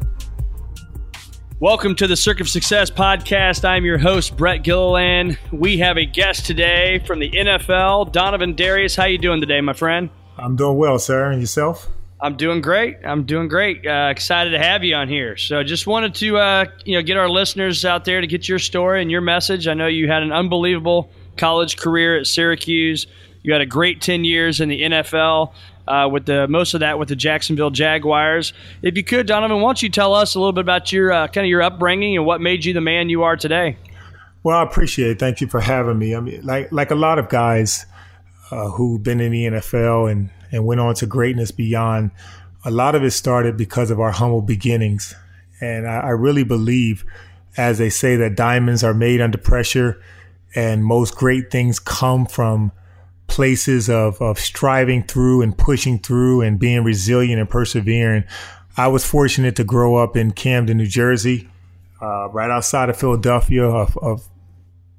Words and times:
Welcome 1.59 1.95
to 1.95 2.05
the 2.05 2.15
Circuit 2.15 2.41
of 2.41 2.49
Success 2.49 2.91
podcast. 2.91 3.65
I'm 3.65 3.85
your 3.85 3.97
host, 3.97 4.37
Brett 4.37 4.63
Gilliland. 4.63 5.39
We 5.51 5.79
have 5.79 5.97
a 5.97 6.05
guest 6.05 6.45
today 6.45 6.99
from 7.07 7.17
the 7.17 7.31
NFL, 7.31 8.11
Donovin 8.11 8.55
Darius. 8.55 8.95
How 8.95 9.05
you 9.05 9.17
doing 9.17 9.41
today, 9.41 9.61
my 9.61 9.73
friend? 9.73 10.11
I'm 10.37 10.55
doing 10.55 10.77
well, 10.77 10.99
sir. 10.99 11.31
And 11.31 11.41
yourself? 11.41 11.87
I'm 12.21 12.37
doing 12.37 12.61
great. 12.61 12.97
I'm 13.03 13.23
doing 13.23 13.47
great. 13.47 13.83
Uh, 13.83 14.09
excited 14.11 14.51
to 14.51 14.59
have 14.59 14.83
you 14.83 14.93
on 14.93 15.09
here. 15.09 15.35
So, 15.35 15.63
just 15.63 15.87
wanted 15.87 16.13
to 16.15 16.37
uh, 16.37 16.65
you 16.85 16.95
know 16.95 17.01
get 17.01 17.17
our 17.17 17.29
listeners 17.29 17.83
out 17.83 18.05
there 18.05 18.21
to 18.21 18.27
get 18.27 18.47
your 18.47 18.59
story 18.59 19.01
and 19.01 19.09
your 19.09 19.21
message. 19.21 19.67
I 19.67 19.73
know 19.73 19.87
you 19.87 20.07
had 20.07 20.21
an 20.21 20.31
unbelievable 20.31 21.09
college 21.35 21.77
career 21.77 22.15
at 22.15 22.27
Syracuse. 22.27 23.07
You 23.41 23.51
had 23.51 23.61
a 23.61 23.65
great 23.65 23.99
10 23.99 24.23
years 24.23 24.61
in 24.61 24.69
the 24.69 24.83
NFL 24.83 25.53
uh, 25.87 26.07
with 26.11 26.25
the 26.25 26.47
most 26.47 26.73
of 26.73 26.79
that 26.79 26.99
with 26.99 27.09
the 27.09 27.15
Jacksonville 27.15 27.69
Jaguars. 27.69 28.53
If 28.81 28.95
you 28.95 29.03
could, 29.03 29.27
Donovin, 29.27 29.61
why 29.61 29.69
don't 29.69 29.81
you 29.81 29.89
tell 29.89 30.13
us 30.13 30.35
a 30.35 30.39
little 30.39 30.53
bit 30.53 30.61
about 30.61 30.91
your 30.91 31.11
uh, 31.11 31.27
kind 31.27 31.45
of 31.45 31.49
your 31.49 31.61
upbringing 31.61 32.15
and 32.17 32.25
what 32.25 32.41
made 32.41 32.65
you 32.65 32.73
the 32.73 32.81
man 32.81 33.09
you 33.09 33.23
are 33.23 33.35
today? 33.35 33.77
Well, 34.43 34.57
I 34.57 34.63
appreciate 34.63 35.11
it. 35.11 35.19
Thank 35.19 35.41
you 35.41 35.47
for 35.47 35.61
having 35.61 35.97
me. 35.97 36.15
I 36.15 36.19
mean, 36.19 36.41
like 36.43 36.71
like 36.71 36.91
a 36.91 36.95
lot 36.95 37.19
of 37.19 37.29
guys 37.29 37.85
uh, 38.51 38.69
who've 38.71 39.01
been 39.01 39.19
in 39.19 39.31
the 39.31 39.45
NFL 39.45 40.11
and 40.11 40.29
and 40.51 40.65
went 40.65 40.81
on 40.81 40.95
to 40.95 41.05
greatness 41.05 41.51
beyond. 41.51 42.11
A 42.65 42.71
lot 42.71 42.95
of 42.95 43.03
it 43.03 43.11
started 43.11 43.57
because 43.57 43.91
of 43.91 43.99
our 43.99 44.11
humble 44.11 44.41
beginnings, 44.41 45.15
and 45.59 45.87
I, 45.87 45.99
I 45.99 46.09
really 46.09 46.43
believe, 46.43 47.03
as 47.57 47.77
they 47.77 47.89
say, 47.89 48.15
that 48.17 48.35
diamonds 48.35 48.83
are 48.83 48.93
made 48.93 49.19
under 49.19 49.37
pressure, 49.37 50.01
and 50.55 50.85
most 50.85 51.15
great 51.15 51.51
things 51.51 51.79
come 51.79 52.25
from 52.25 52.71
places 53.27 53.89
of, 53.89 54.21
of 54.21 54.39
striving 54.39 55.03
through 55.03 55.41
and 55.41 55.57
pushing 55.57 55.99
through 55.99 56.41
and 56.41 56.59
being 56.59 56.83
resilient 56.83 57.39
and 57.39 57.49
persevering. 57.49 58.23
I 58.75 58.87
was 58.87 59.05
fortunate 59.05 59.55
to 59.57 59.63
grow 59.63 59.95
up 59.95 60.15
in 60.15 60.31
Camden, 60.31 60.77
New 60.77 60.87
Jersey, 60.87 61.49
uh, 62.01 62.29
right 62.29 62.49
outside 62.49 62.89
of 62.89 62.97
Philadelphia, 62.97 63.63
of, 63.63 63.97
of, 63.97 64.27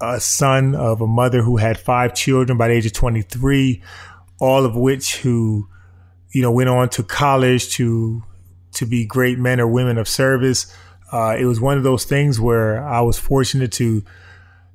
a 0.00 0.20
son 0.20 0.74
of 0.74 1.00
a 1.00 1.06
mother 1.06 1.42
who 1.42 1.56
had 1.56 1.78
five 1.78 2.14
children 2.14 2.58
by 2.58 2.68
the 2.68 2.74
age 2.74 2.86
of 2.86 2.92
23, 2.92 3.82
all 4.40 4.64
of 4.64 4.76
which 4.76 5.18
who, 5.18 5.68
you 6.32 6.42
know, 6.42 6.50
went 6.50 6.68
on 6.68 6.88
to 6.90 7.02
college 7.02 7.70
to 7.74 8.22
to 8.72 8.86
be 8.86 9.06
great 9.06 9.38
men 9.38 9.60
or 9.60 9.68
women 9.68 9.96
of 9.96 10.08
service. 10.08 10.74
Uh, 11.12 11.36
it 11.38 11.44
was 11.44 11.60
one 11.60 11.78
of 11.78 11.84
those 11.84 12.04
things 12.04 12.40
where 12.40 12.84
I 12.84 13.00
was 13.00 13.18
fortunate 13.18 13.72
to 13.72 14.02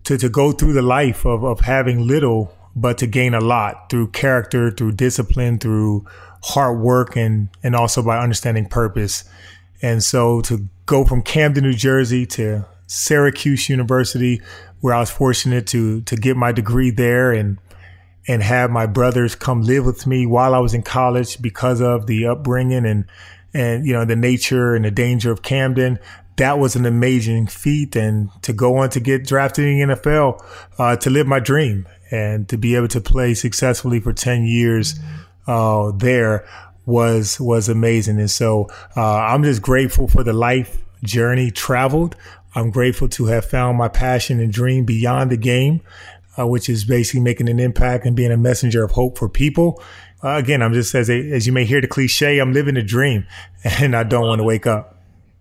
to 0.06 0.18
to 0.18 0.30
go 0.30 0.52
through 0.52 0.74
the 0.74 0.82
life 0.82 1.26
of 1.26 1.44
of 1.44 1.60
having 1.62 2.08
little 2.08 2.54
but 2.80 2.98
to 3.00 3.08
gain 3.08 3.34
a 3.34 3.40
lot 3.42 3.90
through 3.90 4.12
character, 4.12 4.72
through 4.72 4.94
discipline, 4.94 5.60
through 5.60 6.06
hard 6.44 6.80
work, 6.80 7.16
and 7.16 7.50
and 7.64 7.76
also 7.76 8.02
by 8.02 8.18
understanding 8.20 8.66
purpose. 8.68 9.24
And 9.82 10.04
so 10.04 10.42
to 10.42 10.68
go 10.86 11.06
from 11.06 11.22
Camden, 11.22 11.64
New 11.64 11.74
Jersey, 11.74 12.26
to 12.28 12.66
Syracuse 12.88 13.70
University, 13.70 14.42
where 14.82 14.94
I 14.94 15.00
was 15.00 15.10
fortunate 15.10 15.68
to 15.68 16.02
to 16.02 16.16
get 16.16 16.38
my 16.38 16.52
degree 16.52 16.92
there 16.92 17.32
and 17.32 17.60
and 18.28 18.44
have 18.44 18.70
my 18.70 18.86
brothers 18.86 19.36
come 19.36 19.62
live 19.62 19.86
with 19.86 20.06
me 20.06 20.26
while 20.26 20.54
I 20.54 20.60
was 20.60 20.74
in 20.74 20.84
college 20.84 21.42
because 21.42 21.82
of 21.82 22.06
the 22.08 22.28
upbringing 22.28 22.86
and 22.86 23.06
and 23.54 23.86
you 23.86 23.94
know 23.94 24.06
the 24.06 24.16
nature 24.16 24.76
and 24.76 24.86
the 24.86 24.92
danger 24.92 25.32
of 25.32 25.42
Camden. 25.42 26.00
That 26.38 26.58
was 26.58 26.78
an 26.78 26.86
amazing 26.86 27.48
feat, 27.48 27.98
and 27.98 28.30
to 28.44 28.54
go 28.54 28.78
on 28.78 28.90
to 28.92 29.02
get 29.02 29.26
drafted 29.26 29.66
in 29.66 29.90
the 29.90 29.96
NFL, 29.96 30.42
uh, 30.78 30.96
to 30.96 31.10
live 31.10 31.28
my 31.28 31.42
dream, 31.42 31.86
and 32.12 32.48
to 32.50 32.58
be 32.58 32.76
able 32.76 32.88
to 32.88 33.02
play 33.02 33.34
successfully 33.34 34.00
for 34.00 34.14
10 34.14 34.44
years 34.44 35.00
uh, 35.48 35.92
there 35.92 36.48
was 36.86 37.40
was 37.40 37.70
amazing 37.70 38.20
and 38.20 38.32
so 38.32 38.68
uh, 38.96 39.18
i'm 39.18 39.44
just 39.44 39.62
grateful 39.62 40.08
for 40.08 40.24
the 40.24 40.34
life 40.34 40.84
journey 41.04 41.52
traveled 41.52 42.16
i'm 42.56 42.72
grateful 42.72 43.08
to 43.08 43.26
have 43.26 43.46
found 43.46 43.78
my 43.78 43.88
passion 43.88 44.40
and 44.40 44.52
dream 44.52 44.86
beyond 44.86 45.32
the 45.32 45.38
game 45.38 45.82
uh, 46.38 46.48
which 46.48 46.70
is 46.70 46.86
basically 46.86 47.20
making 47.20 47.50
an 47.50 47.60
impact 47.60 48.06
and 48.06 48.16
being 48.16 48.32
a 48.32 48.38
messenger 48.38 48.84
of 48.84 48.92
hope 48.92 49.18
for 49.18 49.30
people 49.30 49.82
uh, 50.24 50.30
again 50.30 50.62
i'm 50.62 50.74
just 50.74 50.96
as, 50.96 51.10
a, 51.10 51.32
as 51.32 51.46
you 51.46 51.54
may 51.54 51.66
hear 51.66 51.82
the 51.82 51.88
cliche 51.88 52.40
i'm 52.40 52.54
living 52.54 52.76
a 52.76 52.84
dream 52.84 53.26
and 53.64 53.96
i 53.96 54.04
don't 54.04 54.28
want 54.28 54.40
to 54.40 54.44
wake 54.44 54.66
up 54.66 55.00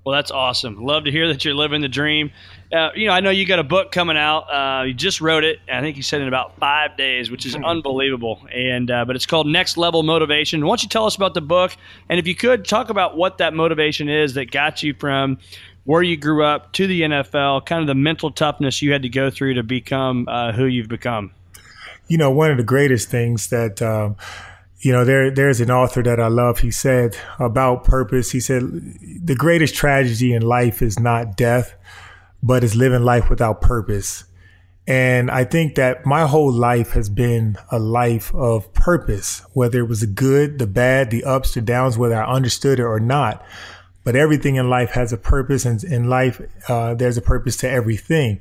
well, 0.09 0.17
that's 0.17 0.31
awesome. 0.31 0.83
Love 0.83 1.05
to 1.05 1.11
hear 1.11 1.29
that 1.29 1.45
you're 1.45 1.53
living 1.53 1.83
the 1.83 1.89
dream. 1.89 2.31
Uh, 2.71 2.91
you 2.95 3.07
know, 3.07 3.13
I 3.13 3.21
know 3.21 3.31
you 3.31 3.47
got 3.47 3.59
a 3.59 3.65
book 3.65 3.93
coming 3.93 4.19
out. 4.19 4.41
Uh, 4.43 4.85
you 4.85 4.95
just 4.95 5.21
wrote 5.21 5.43
it. 5.43 5.59
I 5.73 5.81
think 5.81 5.97
you 5.97 6.03
said 6.03 6.21
in 6.21 6.29
about 6.29 6.59
five 6.59 6.97
days, 6.97 7.31
which 7.31 7.47
is 7.47 7.55
hmm. 7.55 7.65
unbelievable. 7.65 8.47
And 8.55 8.91
uh, 8.91 9.05
but 9.05 9.17
it's 9.17 9.27
called 9.27 9.47
Next 9.47 9.77
Level 9.77 10.03
Motivation. 10.03 10.65
Why 10.65 10.73
don't 10.73 10.83
you 10.83 10.89
tell 10.89 11.07
us 11.07 11.17
about 11.17 11.35
the 11.35 11.41
book? 11.41 11.75
And 12.09 12.19
if 12.19 12.27
you 12.27 12.35
could 12.35 12.67
talk 12.67 12.91
about 12.91 13.17
what 13.17 13.39
that 13.39 13.55
motivation 13.55 14.09
is 14.09 14.35
that 14.35 14.51
got 14.51 14.83
you 14.83 14.95
from 14.95 15.39
where 15.85 16.03
you 16.03 16.19
grew 16.19 16.45
up 16.45 16.73
to 16.75 16.87
the 16.87 17.01
NFL, 17.01 17.65
kind 17.65 17.81
of 17.81 17.87
the 17.87 17.95
mental 17.95 18.31
toughness 18.31 18.83
you 18.83 18.93
had 18.93 19.03
to 19.03 19.09
go 19.09 19.31
through 19.31 19.55
to 19.55 19.63
become 19.63 20.27
uh, 20.29 20.53
who 20.53 20.67
you've 20.67 20.89
become. 20.89 21.31
You 22.09 22.19
know, 22.19 22.31
one 22.31 22.51
of 22.51 22.59
the 22.59 22.65
greatest 22.65 23.09
things 23.09 23.49
that 23.49 23.81
um, 23.81 24.17
you 24.81 24.93
know, 24.93 25.05
there 25.05 25.31
there's 25.31 25.61
an 25.61 25.71
author 25.71 26.03
that 26.03 26.21
I 26.21 26.29
love. 26.29 26.61
He 26.61 26.71
said 26.71 27.17
about 27.39 27.85
purpose. 27.85 28.31
He 28.31 28.41
said 28.41 28.63
the 29.25 29.35
greatest 29.35 29.75
tragedy 29.75 30.33
in 30.33 30.43
life 30.43 30.83
is 30.83 31.01
not 31.01 31.37
death, 31.37 31.75
but 32.43 32.65
is 32.65 32.77
living 32.77 33.03
life 33.03 33.29
without 33.31 33.61
purpose. 33.61 34.25
And 34.87 35.31
I 35.31 35.45
think 35.45 35.75
that 35.75 36.07
my 36.07 36.27
whole 36.27 36.51
life 36.51 36.93
has 36.93 37.11
been 37.11 37.59
a 37.71 37.79
life 37.79 38.35
of 38.35 38.73
purpose, 38.73 39.43
whether 39.53 39.81
it 39.81 39.89
was 39.89 40.01
the 40.01 40.07
good, 40.07 40.59
the 40.59 40.67
bad, 40.67 41.11
the 41.11 41.25
ups, 41.25 41.53
the 41.53 41.61
downs, 41.61 41.99
whether 41.99 42.15
I 42.15 42.33
understood 42.33 42.81
it 42.81 42.85
or 42.85 42.99
not. 42.99 43.45
But 44.03 44.17
everything 44.17 44.57
in 44.57 44.71
life 44.71 44.93
has 44.93 45.13
a 45.13 45.19
purpose, 45.19 45.67
and 45.67 45.85
in 45.85 46.09
life, 46.09 46.41
uh, 46.69 46.95
there's 46.95 47.19
a 47.19 47.23
purpose 47.23 47.59
to 47.59 47.69
everything. 47.69 48.41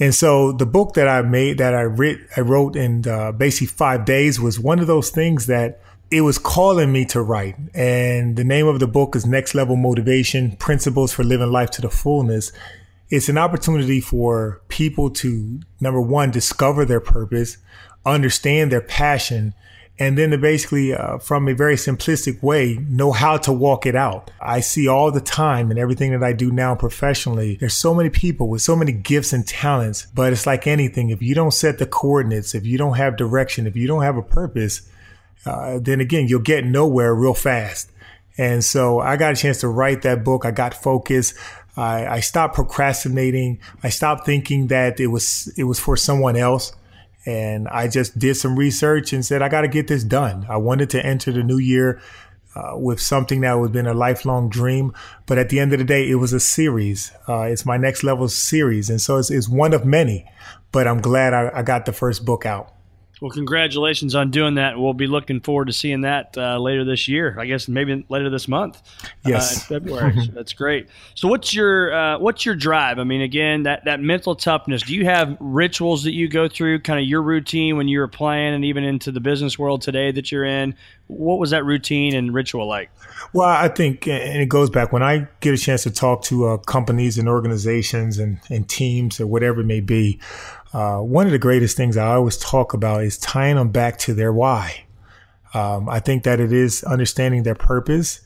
And 0.00 0.12
so 0.12 0.50
the 0.50 0.66
book 0.66 0.94
that 0.94 1.06
I 1.06 1.22
made, 1.22 1.58
that 1.58 1.74
I 1.74 1.82
writ, 1.82 2.18
I 2.36 2.40
wrote 2.40 2.74
in 2.74 3.06
uh, 3.06 3.30
basically 3.30 3.68
five 3.68 4.04
days 4.04 4.40
was 4.40 4.58
one 4.58 4.80
of 4.80 4.88
those 4.88 5.10
things 5.10 5.46
that 5.46 5.80
it 6.10 6.22
was 6.22 6.38
calling 6.38 6.92
me 6.92 7.04
to 7.06 7.22
write. 7.22 7.56
And 7.74 8.36
the 8.36 8.44
name 8.44 8.66
of 8.66 8.80
the 8.80 8.86
book 8.86 9.16
is 9.16 9.24
Next 9.24 9.54
Level 9.54 9.76
Motivation, 9.76 10.56
Principles 10.56 11.12
for 11.12 11.24
Living 11.24 11.50
Life 11.50 11.70
to 11.72 11.82
the 11.82 11.90
Fullness. 11.90 12.52
It's 13.08 13.28
an 13.28 13.38
opportunity 13.38 14.00
for 14.00 14.60
people 14.68 15.10
to, 15.10 15.60
number 15.80 16.00
one, 16.00 16.30
discover 16.30 16.84
their 16.84 17.00
purpose, 17.00 17.58
understand 18.04 18.72
their 18.72 18.80
passion, 18.80 19.54
and 19.98 20.18
then 20.18 20.30
to 20.30 20.38
basically, 20.38 20.92
uh, 20.92 21.18
from 21.18 21.48
a 21.48 21.54
very 21.54 21.76
simplistic 21.76 22.42
way, 22.42 22.74
know 22.88 23.12
how 23.12 23.38
to 23.38 23.52
walk 23.52 23.86
it 23.86 23.94
out. 23.94 24.30
I 24.40 24.60
see 24.60 24.88
all 24.88 25.10
the 25.10 25.20
time 25.20 25.70
and 25.70 25.78
everything 25.78 26.12
that 26.12 26.22
I 26.22 26.32
do 26.32 26.50
now 26.50 26.74
professionally, 26.74 27.56
there's 27.58 27.74
so 27.74 27.94
many 27.94 28.10
people 28.10 28.48
with 28.48 28.60
so 28.60 28.76
many 28.76 28.92
gifts 28.92 29.32
and 29.32 29.46
talents, 29.46 30.06
but 30.14 30.32
it's 30.32 30.46
like 30.46 30.66
anything. 30.66 31.10
If 31.10 31.22
you 31.22 31.34
don't 31.34 31.54
set 31.54 31.78
the 31.78 31.86
coordinates, 31.86 32.54
if 32.54 32.66
you 32.66 32.76
don't 32.76 32.96
have 32.96 33.16
direction, 33.16 33.66
if 33.66 33.76
you 33.76 33.86
don't 33.86 34.02
have 34.02 34.18
a 34.18 34.22
purpose, 34.22 34.82
uh, 35.46 35.78
then 35.80 36.00
again, 36.00 36.28
you'll 36.28 36.40
get 36.40 36.66
nowhere 36.66 37.14
real 37.14 37.34
fast. 37.34 37.90
And 38.36 38.62
so 38.62 39.00
I 39.00 39.16
got 39.16 39.32
a 39.32 39.36
chance 39.36 39.60
to 39.60 39.68
write 39.68 40.02
that 40.02 40.24
book. 40.24 40.44
I 40.44 40.50
got 40.50 40.74
focused. 40.74 41.34
I, 41.76 42.06
I 42.06 42.20
stopped 42.20 42.54
procrastinating. 42.54 43.60
I 43.82 43.90
stopped 43.90 44.24
thinking 44.24 44.68
that 44.68 44.98
it 44.98 45.08
was, 45.08 45.52
it 45.56 45.64
was 45.64 45.78
for 45.78 45.96
someone 45.96 46.36
else. 46.36 46.72
And 47.26 47.66
I 47.68 47.88
just 47.88 48.18
did 48.18 48.36
some 48.36 48.56
research 48.56 49.12
and 49.12 49.24
said, 49.24 49.42
I 49.42 49.48
got 49.48 49.62
to 49.62 49.68
get 49.68 49.88
this 49.88 50.04
done. 50.04 50.46
I 50.48 50.58
wanted 50.58 50.90
to 50.90 51.04
enter 51.04 51.32
the 51.32 51.42
new 51.42 51.58
year 51.58 52.00
uh, 52.54 52.76
with 52.76 53.00
something 53.00 53.40
that 53.40 53.52
would 53.54 53.66
have 53.66 53.72
been 53.72 53.86
a 53.86 53.94
lifelong 53.94 54.48
dream. 54.48 54.94
But 55.26 55.36
at 55.36 55.48
the 55.48 55.58
end 55.58 55.72
of 55.72 55.80
the 55.80 55.84
day, 55.84 56.08
it 56.08 56.14
was 56.14 56.32
a 56.32 56.40
series. 56.40 57.12
Uh, 57.28 57.42
it's 57.42 57.66
my 57.66 57.76
next 57.76 58.04
level 58.04 58.28
series. 58.28 58.88
And 58.88 59.00
so 59.00 59.18
it's, 59.18 59.30
it's 59.30 59.48
one 59.48 59.74
of 59.74 59.84
many. 59.84 60.24
But 60.70 60.86
I'm 60.86 61.00
glad 61.00 61.34
I, 61.34 61.50
I 61.52 61.62
got 61.62 61.84
the 61.84 61.92
first 61.92 62.24
book 62.24 62.46
out. 62.46 62.72
Well, 63.20 63.30
congratulations 63.30 64.14
on 64.14 64.30
doing 64.30 64.56
that. 64.56 64.78
We'll 64.78 64.92
be 64.92 65.06
looking 65.06 65.40
forward 65.40 65.68
to 65.68 65.72
seeing 65.72 66.02
that 66.02 66.36
uh, 66.36 66.58
later 66.58 66.84
this 66.84 67.08
year. 67.08 67.34
I 67.40 67.46
guess 67.46 67.66
maybe 67.66 68.04
later 68.10 68.28
this 68.28 68.46
month. 68.46 68.82
Uh, 69.04 69.30
yes, 69.30 69.56
uh, 69.56 69.74
February. 69.74 70.14
so 70.26 70.32
that's 70.32 70.52
great. 70.52 70.88
So, 71.14 71.26
what's 71.28 71.54
your 71.54 71.94
uh, 71.94 72.18
what's 72.18 72.44
your 72.44 72.54
drive? 72.54 72.98
I 72.98 73.04
mean, 73.04 73.22
again, 73.22 73.62
that 73.62 73.86
that 73.86 74.00
mental 74.00 74.34
toughness. 74.34 74.82
Do 74.82 74.94
you 74.94 75.06
have 75.06 75.34
rituals 75.40 76.04
that 76.04 76.12
you 76.12 76.28
go 76.28 76.46
through, 76.46 76.80
kind 76.80 77.00
of 77.00 77.06
your 77.06 77.22
routine 77.22 77.78
when 77.78 77.88
you 77.88 78.00
were 78.00 78.08
playing, 78.08 78.54
and 78.54 78.66
even 78.66 78.84
into 78.84 79.10
the 79.10 79.20
business 79.20 79.58
world 79.58 79.80
today 79.80 80.12
that 80.12 80.30
you're 80.30 80.44
in, 80.44 80.74
what 81.08 81.38
was 81.38 81.50
that 81.50 81.64
routine 81.64 82.14
and 82.14 82.34
ritual 82.34 82.66
like? 82.66 82.90
Well, 83.32 83.48
I 83.48 83.68
think, 83.68 84.06
and 84.06 84.40
it 84.40 84.48
goes 84.48 84.70
back 84.70 84.92
when 84.92 85.02
I 85.02 85.28
get 85.40 85.54
a 85.54 85.56
chance 85.56 85.82
to 85.84 85.90
talk 85.90 86.22
to 86.24 86.46
uh, 86.46 86.56
companies 86.58 87.18
and 87.18 87.28
organizations 87.28 88.18
and, 88.18 88.38
and 88.50 88.68
teams 88.68 89.20
or 89.20 89.26
whatever 89.26 89.60
it 89.60 89.66
may 89.66 89.80
be. 89.80 90.20
Uh, 90.72 90.98
one 90.98 91.26
of 91.26 91.32
the 91.32 91.38
greatest 91.38 91.76
things 91.76 91.96
I 91.96 92.14
always 92.14 92.36
talk 92.36 92.74
about 92.74 93.04
is 93.04 93.18
tying 93.18 93.56
them 93.56 93.70
back 93.70 93.98
to 94.00 94.14
their 94.14 94.32
why. 94.32 94.84
Um, 95.54 95.88
I 95.88 96.00
think 96.00 96.24
that 96.24 96.40
it 96.40 96.52
is 96.52 96.84
understanding 96.84 97.44
their 97.44 97.54
purpose 97.54 98.20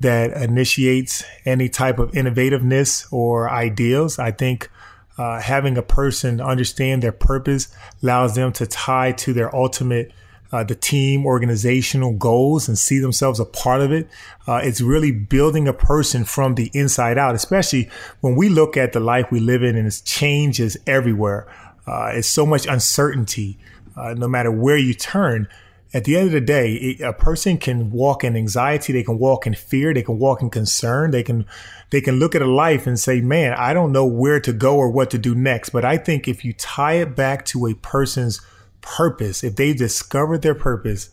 that 0.00 0.32
initiates 0.32 1.24
any 1.44 1.68
type 1.68 1.98
of 1.98 2.10
innovativeness 2.12 3.10
or 3.12 3.48
ideals. 3.48 4.18
I 4.18 4.32
think 4.32 4.70
uh, 5.16 5.40
having 5.40 5.78
a 5.78 5.82
person 5.82 6.40
understand 6.40 7.02
their 7.02 7.12
purpose 7.12 7.74
allows 8.02 8.34
them 8.34 8.52
to 8.52 8.66
tie 8.66 9.12
to 9.12 9.32
their 9.32 9.54
ultimate 9.54 10.12
uh, 10.54 10.62
the 10.62 10.76
team 10.76 11.26
organizational 11.26 12.12
goals 12.12 12.68
and 12.68 12.78
see 12.78 13.00
themselves 13.00 13.40
a 13.40 13.44
part 13.44 13.80
of 13.80 13.90
it. 13.90 14.08
Uh, 14.46 14.60
it's 14.62 14.80
really 14.80 15.10
building 15.10 15.66
a 15.66 15.72
person 15.72 16.24
from 16.24 16.54
the 16.54 16.70
inside 16.72 17.18
out, 17.18 17.34
especially 17.34 17.90
when 18.20 18.36
we 18.36 18.48
look 18.48 18.76
at 18.76 18.92
the 18.92 19.00
life 19.00 19.32
we 19.32 19.40
live 19.40 19.64
in 19.64 19.74
and 19.74 19.84
it's 19.84 20.00
changes 20.00 20.76
everywhere. 20.86 21.52
Uh, 21.88 22.12
it's 22.14 22.28
so 22.28 22.46
much 22.46 22.68
uncertainty, 22.68 23.58
uh, 23.96 24.14
no 24.14 24.28
matter 24.28 24.52
where 24.52 24.76
you 24.76 24.94
turn. 24.94 25.48
At 25.92 26.04
the 26.04 26.16
end 26.16 26.26
of 26.26 26.32
the 26.32 26.40
day, 26.40 26.74
it, 26.74 27.00
a 27.00 27.12
person 27.12 27.58
can 27.58 27.90
walk 27.90 28.22
in 28.22 28.36
anxiety, 28.36 28.92
they 28.92 29.02
can 29.02 29.18
walk 29.18 29.48
in 29.48 29.54
fear, 29.54 29.92
they 29.92 30.02
can 30.02 30.20
walk 30.20 30.40
in 30.40 30.50
concern, 30.50 31.10
they 31.10 31.24
can 31.24 31.46
they 31.90 32.00
can 32.00 32.20
look 32.20 32.36
at 32.36 32.42
a 32.42 32.46
life 32.46 32.86
and 32.86 32.98
say, 32.98 33.20
"Man, 33.20 33.54
I 33.54 33.72
don't 33.72 33.92
know 33.92 34.06
where 34.06 34.40
to 34.40 34.52
go 34.52 34.76
or 34.76 34.88
what 34.88 35.10
to 35.10 35.18
do 35.18 35.34
next." 35.34 35.70
But 35.70 35.84
I 35.84 35.96
think 35.96 36.28
if 36.28 36.44
you 36.44 36.52
tie 36.52 36.94
it 36.94 37.16
back 37.16 37.44
to 37.46 37.66
a 37.66 37.74
person's 37.74 38.40
purpose, 38.84 39.42
if 39.42 39.56
they 39.56 39.72
discover 39.72 40.38
their 40.38 40.54
purpose 40.54 41.10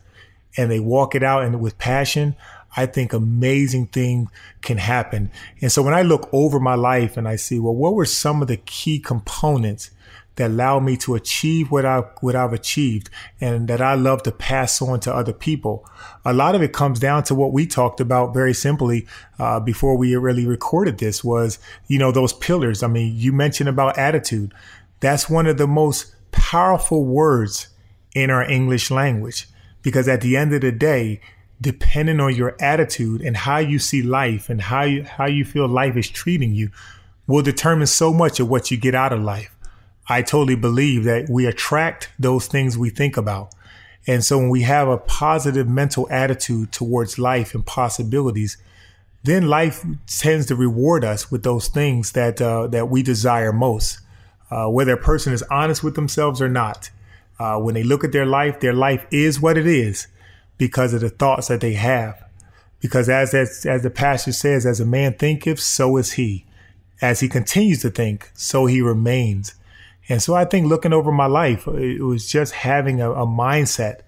and 0.58 0.70
they 0.70 0.80
walk 0.80 1.16
it 1.16 1.24
out 1.24 1.44
and 1.44 1.60
with 1.60 1.78
passion, 1.78 2.36
I 2.76 2.86
think 2.86 3.14
amazing 3.14 3.88
things 3.88 4.30
can 4.62 4.78
happen. 4.78 5.32
And 5.62 5.72
so 5.72 5.82
when 5.82 5.94
I 5.94 6.04
look 6.04 6.30
over 6.32 6.60
my 6.60 6.76
life 6.76 7.18
and 7.18 7.28
I 7.28 7.36
see, 7.36 7.60
well, 7.60 7.76
what 7.76 7.96
were 7.96 8.06
some 8.06 8.42
of 8.42 8.48
the 8.48 8.58
key 8.58 9.00
components 9.00 9.92
that 10.36 10.50
allow 10.50 10.80
me 10.80 10.96
to 10.98 11.16
achieve 11.16 11.72
what 11.72 11.86
I 11.86 12.00
what 12.22 12.36
I've 12.36 12.54
achieved 12.54 13.10
and 13.42 13.68
that 13.68 13.82
I 13.82 13.96
love 13.96 14.24
to 14.24 14.32
pass 14.32 14.82
on 14.82 15.00
to 15.02 15.14
other 15.14 15.34
people. 15.34 15.86
A 16.24 16.34
lot 16.34 16.56
of 16.56 16.62
it 16.62 16.72
comes 16.72 17.00
down 17.00 17.24
to 17.26 17.36
what 17.36 17.52
we 17.52 17.68
talked 17.68 18.00
about 18.00 18.34
very 18.34 18.54
simply 18.54 19.08
uh, 19.40 19.60
before 19.60 19.98
we 19.98 20.16
really 20.16 20.48
recorded 20.48 20.98
this 20.98 21.24
was 21.24 21.60
you 21.88 22.00
know 22.00 22.12
those 22.12 22.34
pillars. 22.34 22.82
I 22.82 22.88
mean, 22.88 23.14
you 23.16 23.34
mentioned 23.34 23.70
about 23.70 23.98
attitude. 23.98 24.54
That's 25.02 25.30
one 25.30 25.48
of 25.48 25.58
the 25.58 25.68
most 25.68 26.16
powerful 26.32 27.06
words 27.06 27.68
in 28.14 28.30
our 28.30 28.44
English 28.44 28.92
language 28.92 29.48
because 29.82 30.08
at 30.08 30.22
the 30.22 30.38
end 30.38 30.54
of 30.54 30.62
the 30.62 30.72
day, 30.72 31.22
depending 31.60 32.20
on 32.20 32.36
your 32.36 32.56
attitude 32.60 33.22
and 33.22 33.38
how 33.38 33.58
you 33.58 33.80
see 33.80 34.02
life 34.02 34.50
and 34.50 34.62
how 34.62 34.84
you, 34.84 35.04
how 35.04 35.28
you 35.28 35.46
feel 35.46 35.68
life 35.68 35.96
is 35.96 36.10
treating 36.10 36.54
you 36.54 36.70
will 37.28 37.44
determine 37.44 37.88
so 37.88 38.12
much 38.12 38.40
of 38.40 38.50
what 38.50 38.72
you 38.72 38.78
get 38.78 38.96
out 38.96 39.14
of 39.14 39.22
life. 39.22 39.56
I 40.10 40.22
totally 40.24 40.56
believe 40.56 41.04
that 41.06 41.30
we 41.30 41.46
attract 41.46 42.10
those 42.20 42.48
things 42.48 42.78
we 42.78 42.90
think 42.90 43.16
about. 43.16 43.54
And 44.08 44.24
so 44.24 44.38
when 44.40 44.50
we 44.50 44.64
have 44.64 44.88
a 44.88 44.98
positive 44.98 45.68
mental 45.68 46.08
attitude 46.10 46.72
towards 46.72 47.20
life 47.20 47.54
and 47.54 47.66
possibilities, 47.66 48.58
then 49.24 49.48
life 49.48 49.86
tends 50.08 50.48
to 50.48 50.56
reward 50.56 51.06
us 51.06 51.32
with 51.32 51.44
those 51.44 51.68
things 51.68 52.14
that 52.14 52.42
uh, 52.42 52.66
that 52.68 52.90
we 52.90 53.04
desire 53.04 53.54
most 53.54 54.00
uh, 54.52 54.68
whether 54.68 54.94
a 54.94 54.98
person 54.98 55.34
is 55.34 55.44
honest 55.44 55.84
with 55.84 55.96
themselves 55.96 56.42
or 56.42 56.50
not. 56.50 56.90
Uh, 57.40 57.58
when 57.58 57.74
they 57.74 57.84
look 57.84 58.04
at 58.04 58.12
their 58.12 58.26
life, 58.26 58.60
their 58.60 58.74
life 58.74 59.06
is 59.10 59.42
what 59.42 59.58
it 59.58 59.66
is 59.66 60.08
because 60.58 60.94
of 60.94 61.02
the 61.02 61.10
thoughts 61.10 61.48
that 61.48 61.62
they 61.62 61.74
have. 61.74 62.24
Because 62.80 63.10
as 63.10 63.34
as, 63.34 63.66
as 63.66 63.82
the 63.82 63.90
pastor 63.90 64.32
says, 64.32 64.66
as 64.66 64.80
a 64.80 64.86
man 64.86 65.14
thinketh, 65.14 65.60
so 65.60 65.98
is 65.98 66.14
he. 66.14 66.46
As 67.02 67.20
he 67.20 67.30
continues 67.30 67.82
to 67.82 67.90
think, 67.90 68.30
so 68.36 68.68
he 68.68 68.82
remains. 68.82 69.56
And 70.10 70.22
so 70.22 70.36
I 70.36 70.46
think 70.46 70.68
looking 70.68 70.94
over 70.94 71.12
my 71.12 71.26
life, 71.26 71.68
it 71.68 72.04
was 72.04 72.30
just 72.30 72.54
having 72.54 73.02
a, 73.02 73.12
a 73.12 73.26
mindset 73.26 74.02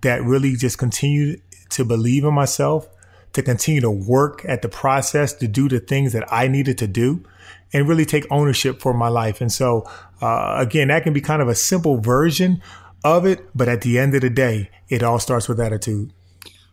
that 0.00 0.22
really 0.22 0.56
just 0.56 0.78
continued 0.78 1.42
to 1.70 1.84
believe 1.84 2.24
in 2.24 2.34
myself, 2.34 2.88
to 3.32 3.42
continue 3.42 3.80
to 3.80 3.90
work 3.90 4.44
at 4.46 4.62
the 4.62 4.68
process, 4.68 5.32
to 5.34 5.48
do 5.48 5.68
the 5.68 5.80
things 5.80 6.12
that 6.12 6.30
I 6.32 6.48
needed 6.48 6.78
to 6.78 6.86
do 6.86 7.24
and 7.72 7.88
really 7.88 8.04
take 8.04 8.26
ownership 8.30 8.80
for 8.80 8.92
my 8.92 9.08
life. 9.08 9.40
And 9.40 9.50
so, 9.50 9.88
uh, 10.20 10.56
again, 10.58 10.88
that 10.88 11.02
can 11.02 11.12
be 11.12 11.20
kind 11.20 11.40
of 11.40 11.48
a 11.48 11.54
simple 11.54 11.98
version 11.98 12.62
of 13.04 13.26
it, 13.26 13.48
but 13.54 13.68
at 13.68 13.80
the 13.80 13.98
end 13.98 14.14
of 14.14 14.20
the 14.20 14.30
day, 14.30 14.70
it 14.88 15.02
all 15.02 15.18
starts 15.18 15.48
with 15.48 15.58
attitude. 15.58 16.12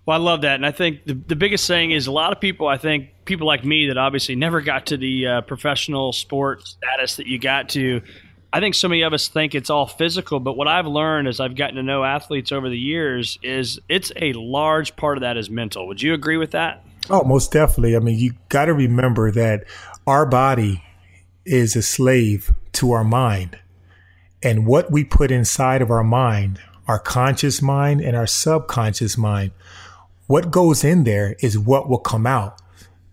Well, 0.06 0.20
I 0.20 0.24
love 0.24 0.42
that. 0.42 0.56
And 0.56 0.66
I 0.66 0.72
think 0.72 1.06
the, 1.06 1.14
the 1.14 1.36
biggest 1.36 1.68
thing 1.68 1.92
is 1.92 2.08
a 2.08 2.12
lot 2.12 2.32
of 2.32 2.40
people, 2.40 2.68
I 2.68 2.78
think 2.78 3.10
people 3.26 3.46
like 3.48 3.64
me 3.64 3.88
that 3.88 3.98
obviously 3.98 4.36
never 4.36 4.60
got 4.60 4.88
to 4.88 4.98
the 4.98 5.28
uh, 5.28 5.42
professional 5.42 6.14
sports 6.14 6.78
status 6.78 7.18
that 7.18 7.28
you 7.28 7.40
got 7.40 7.70
to. 7.70 8.02
I 8.51 8.60
think 8.60 8.74
so 8.74 8.88
many 8.88 9.04
of 9.04 9.13
us 9.13 9.28
think 9.28 9.54
it's 9.54 9.69
all 9.69 9.86
physical, 9.86 10.40
but 10.40 10.57
what 10.57 10.68
I've 10.68 10.88
learned 10.88 11.28
as 11.28 11.40
I've 11.40 11.56
gotten 11.56 11.75
to 11.75 11.84
know 11.84 12.04
athletes 12.04 12.51
over 12.51 12.68
the 12.68 12.80
years 12.80 13.38
is 13.44 13.80
it's 13.88 14.12
a 14.16 14.34
large 14.34 14.96
part 14.96 15.18
of 15.18 15.22
that 15.22 15.38
is 15.38 15.51
mental. 15.51 15.88
Would 15.88 16.01
you 16.01 16.16
agree 16.16 16.38
with 16.38 16.51
that? 16.51 16.84
Oh, 17.12 17.24
most 17.24 17.51
definitely. 17.51 17.96
I 17.96 18.00
mean, 18.00 18.18
you 18.18 18.34
got 18.50 18.66
to 18.66 18.74
remember 18.74 19.31
that 19.31 19.66
our 20.07 20.25
body 20.25 20.84
is 21.46 21.75
a 21.75 21.84
slave 21.84 22.51
to 22.74 22.92
our 22.92 23.04
mind. 23.04 23.60
And 24.42 24.66
what 24.66 24.92
we 24.92 25.04
put 25.04 25.30
inside 25.30 25.84
of 25.84 25.92
our 25.92 26.04
mind, 26.04 26.60
our 26.88 27.00
conscious 27.00 27.62
mind 27.62 28.02
and 28.02 28.16
our 28.16 28.28
subconscious 28.28 29.16
mind, 29.16 29.52
what 30.25 30.50
goes 30.50 30.84
in 30.84 31.04
there 31.04 31.36
is 31.40 31.57
what 31.57 31.88
will 31.88 32.00
come 32.00 32.25
out. 32.25 32.60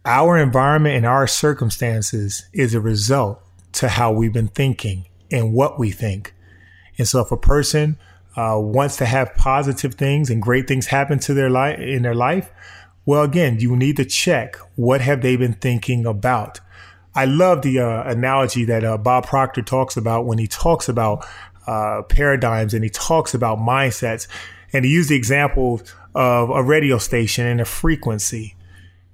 Our 0.07 0.39
environment 0.39 0.97
and 0.97 1.05
our 1.05 1.27
circumstances 1.27 2.49
is 2.55 2.73
a 2.73 2.81
result 2.81 3.43
to 3.73 3.89
how 3.89 4.13
we've 4.13 4.33
been 4.33 4.49
thinking 4.49 5.07
and 5.31 5.53
what 5.53 5.79
we 5.79 5.91
think. 5.91 6.35
And 6.99 7.07
so 7.07 7.21
if 7.21 7.31
a 7.31 7.37
person 7.37 7.99
uh, 8.37 8.59
wants 8.59 8.97
to 8.97 9.07
have 9.07 9.35
positive 9.35 9.95
things 9.95 10.31
and 10.31 10.43
great 10.43 10.69
things 10.69 10.87
happen 10.87 11.19
to 11.21 11.35
their 11.35 11.51
life 11.51 11.79
in 11.79 12.03
their 12.03 12.15
life, 12.15 12.51
well, 13.05 13.23
again, 13.23 13.61
you 13.61 13.77
need 13.77 13.97
to 13.99 14.05
check 14.05 14.57
what 14.75 15.01
have 15.01 15.23
they 15.23 15.37
been 15.37 15.55
thinking 15.55 16.07
about. 16.07 16.61
I 17.15 17.25
love 17.25 17.63
the 17.63 17.79
uh, 17.81 18.03
analogy 18.05 18.65
that 18.67 18.85
uh, 18.85 18.99
Bob 18.99 19.27
Proctor 19.27 19.63
talks 19.63 19.97
about 19.97 20.27
when 20.27 20.39
he 20.39 20.47
talks 20.47 20.89
about 20.89 21.25
uh, 21.67 22.03
paradigms 22.03 22.75
and 22.75 22.85
he 22.85 22.91
talks 22.91 23.33
about 23.33 23.59
mindsets. 23.59 24.27
And 24.73 24.85
he 24.85 24.91
used 24.91 25.09
the 25.09 25.17
example 25.17 25.81
of 26.15 26.51
a 26.51 26.63
radio 26.63 26.99
station 26.99 27.47
and 27.47 27.61
a 27.61 27.65
frequency. 27.65 28.57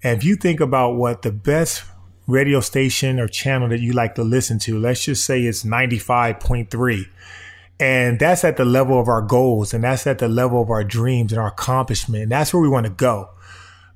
And 0.02 0.18
if 0.18 0.24
you 0.24 0.36
think 0.36 0.60
about 0.60 0.96
what 0.96 1.22
the 1.22 1.30
best 1.30 1.84
radio 2.26 2.60
station 2.60 3.18
or 3.18 3.28
channel 3.28 3.68
that 3.68 3.80
you 3.80 3.92
like 3.92 4.14
to 4.14 4.22
listen 4.22 4.58
to, 4.60 4.78
let's 4.78 5.04
just 5.04 5.24
say 5.24 5.42
it's 5.42 5.64
95.3. 5.64 7.06
And 7.80 8.20
that's 8.20 8.44
at 8.44 8.56
the 8.56 8.64
level 8.64 9.00
of 9.00 9.08
our 9.08 9.22
goals 9.22 9.74
and 9.74 9.82
that's 9.82 10.06
at 10.06 10.18
the 10.18 10.28
level 10.28 10.62
of 10.62 10.70
our 10.70 10.84
dreams 10.84 11.32
and 11.32 11.40
our 11.40 11.48
accomplishment. 11.48 12.24
And 12.24 12.32
that's 12.32 12.54
where 12.54 12.62
we 12.62 12.68
want 12.68 12.86
to 12.86 12.92
go. 12.92 13.30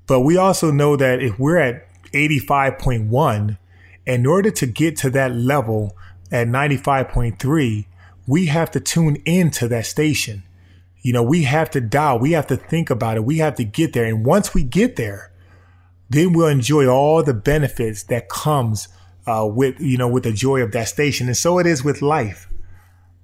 But 0.06 0.20
we 0.20 0.36
also 0.36 0.70
know 0.70 0.96
that 0.96 1.22
if 1.22 1.38
we're 1.38 1.58
at 1.58 1.86
85.1, 2.12 3.58
in 4.06 4.24
order 4.24 4.50
to 4.52 4.66
get 4.66 4.96
to 4.98 5.10
that 5.10 5.34
level 5.34 5.96
at 6.30 6.46
95.3, 6.46 7.86
we 8.26 8.46
have 8.46 8.70
to 8.70 8.80
tune 8.80 9.16
into 9.24 9.68
that 9.68 9.86
station. 9.86 10.44
You 11.02 11.12
know, 11.12 11.22
we 11.22 11.42
have 11.42 11.70
to 11.70 11.80
dial, 11.80 12.18
we 12.18 12.32
have 12.32 12.46
to 12.48 12.56
think 12.56 12.90
about 12.90 13.16
it, 13.16 13.24
we 13.24 13.38
have 13.38 13.56
to 13.56 13.64
get 13.64 13.92
there. 13.92 14.04
And 14.04 14.24
once 14.24 14.54
we 14.54 14.62
get 14.62 14.96
there, 14.96 15.30
then 16.08 16.32
we'll 16.32 16.48
enjoy 16.48 16.86
all 16.86 17.22
the 17.22 17.34
benefits 17.34 18.04
that 18.04 18.28
comes 18.28 18.88
uh, 19.26 19.48
with, 19.50 19.80
you 19.80 19.98
know, 19.98 20.08
with 20.08 20.24
the 20.24 20.32
joy 20.32 20.60
of 20.60 20.72
that 20.72 20.88
station. 20.88 21.26
And 21.26 21.36
so 21.36 21.58
it 21.58 21.66
is 21.66 21.82
with 21.82 22.02
life. 22.02 22.48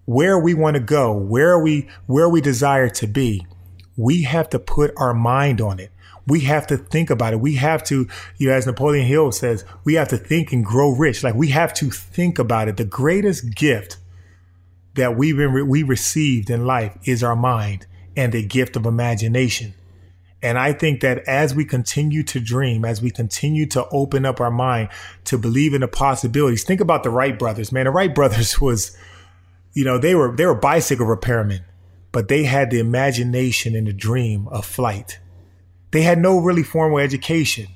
Where 0.05 0.39
we 0.39 0.53
want 0.53 0.75
to 0.75 0.81
go, 0.81 1.13
where 1.13 1.59
we, 1.59 1.89
where 2.07 2.29
we 2.29 2.41
desire 2.41 2.89
to 2.91 3.07
be, 3.07 3.47
we 3.97 4.23
have 4.23 4.51
to 4.51 4.59
put 4.59 4.93
our 4.97 5.15
mind 5.15 5.61
on 5.61 5.79
it 5.79 5.93
we 6.27 6.41
have 6.41 6.67
to 6.69 6.77
think 6.77 7.11
about 7.11 7.33
it. 7.33 7.41
We 7.41 7.57
have 7.57 7.83
to, 7.85 8.09
you 8.37 8.49
know, 8.49 8.55
as 8.55 8.67
Napoleon 8.67 9.07
Hill 9.07 9.33
says, 9.33 9.65
we 9.85 9.95
have 9.95 10.09
to 10.09 10.17
think 10.17 10.53
and 10.53 10.65
grow 10.65 10.91
rich. 10.91 11.23
Like 11.23 11.35
we 11.35 11.49
have 11.49 11.75
to 11.75 11.91
think 11.91 12.39
about 12.39 12.69
it. 12.69 12.77
The 12.77 12.85
greatest 12.85 13.55
gift 13.55 13.97
that 14.95 15.17
we've 15.17 15.37
been, 15.37 15.69
we 15.69 15.83
received 15.83 16.51
in 16.51 16.67
life 16.67 16.97
is 17.05 17.23
our 17.23 17.37
mind 17.37 17.87
and 18.17 18.33
the 18.33 18.45
gift 18.45 18.77
of 18.77 18.87
imagination. 18.87 19.75
And 20.43 20.59
I 20.59 20.73
think 20.73 21.01
that 21.03 21.19
as 21.29 21.55
we 21.55 21.65
continue 21.65 22.25
to 22.25 22.41
dream, 22.41 22.85
as 22.85 23.01
we 23.01 23.11
continue 23.11 23.65
to 23.67 23.87
open 23.91 24.27
up 24.27 24.41
our 24.41 24.51
mind 24.51 24.89
to 25.25 25.39
believe 25.39 25.73
in 25.73 25.83
the 25.83 25.89
possibilities, 25.89 26.65
think 26.65 26.81
about 26.81 27.05
the 27.05 27.11
Wright 27.11 27.39
brothers, 27.39 27.71
man. 27.71 27.85
The 27.85 27.93
Wright 27.93 28.15
brothers 28.15 28.61
was, 28.61 28.97
you 29.73 29.85
know, 29.85 29.99
they 29.99 30.15
were, 30.15 30.35
they 30.35 30.45
were 30.45 30.55
bicycle 30.55 31.07
repairmen, 31.07 31.61
but 32.11 32.29
they 32.29 32.43
had 32.43 32.71
the 32.71 32.81
imagination 32.81 33.77
and 33.77 33.87
the 33.87 33.93
dream 33.93 34.49
of 34.49 34.67
flight. 34.67 35.21
They 35.93 36.03
had 36.03 36.19
no 36.19 36.39
really 36.39 36.65
formal 36.65 36.99
education, 36.99 37.69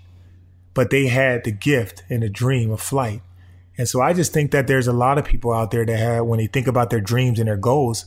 but 0.74 0.90
they 0.90 1.06
had 1.06 1.44
the 1.44 1.52
gift 1.52 2.02
and 2.10 2.22
the 2.22 2.28
dream 2.28 2.70
of 2.72 2.80
flight. 2.80 3.22
And 3.78 3.86
so 3.88 4.00
I 4.00 4.12
just 4.12 4.32
think 4.32 4.50
that 4.50 4.66
there's 4.66 4.88
a 4.88 4.92
lot 4.92 5.18
of 5.18 5.24
people 5.24 5.52
out 5.52 5.70
there 5.70 5.84
that 5.84 5.98
have, 5.98 6.24
when 6.24 6.38
they 6.38 6.46
think 6.46 6.66
about 6.66 6.90
their 6.90 7.00
dreams 7.00 7.38
and 7.38 7.46
their 7.46 7.58
goals, 7.58 8.06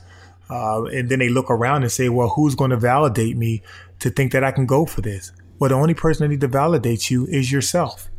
Uh, 0.50 0.86
and 0.86 1.10
then 1.10 1.20
they 1.20 1.30
look 1.30 1.50
around 1.52 1.84
and 1.84 1.92
say, 1.92 2.10
well, 2.10 2.30
who's 2.30 2.56
going 2.56 2.72
to 2.72 2.78
validate 2.78 3.38
me 3.38 3.62
to 4.00 4.10
think 4.10 4.32
that 4.32 4.44
I 4.44 4.52
can 4.52 4.66
go 4.66 4.86
for 4.86 5.02
this? 5.02 5.32
Well, 5.60 5.70
the 5.70 5.76
only 5.76 5.94
person 5.94 6.24
that 6.24 6.30
needs 6.30 6.42
to 6.42 6.48
validate 6.48 7.12
you 7.12 7.28
is 7.28 7.52
yourself. 7.52 8.10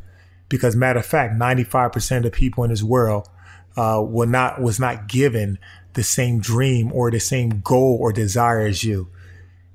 Because 0.48 0.76
matter 0.76 1.00
of 1.00 1.06
fact, 1.06 1.34
95% 1.34 2.24
of 2.24 2.32
people 2.32 2.64
in 2.64 2.70
this 2.70 2.82
world 2.82 3.28
uh, 3.76 4.02
were 4.06 4.26
not, 4.26 4.60
was 4.60 4.78
not 4.78 5.08
given 5.08 5.58
the 5.94 6.02
same 6.02 6.40
dream 6.40 6.92
or 6.92 7.10
the 7.10 7.20
same 7.20 7.60
goal 7.60 7.96
or 8.00 8.12
desire 8.12 8.60
as 8.60 8.84
you. 8.84 9.08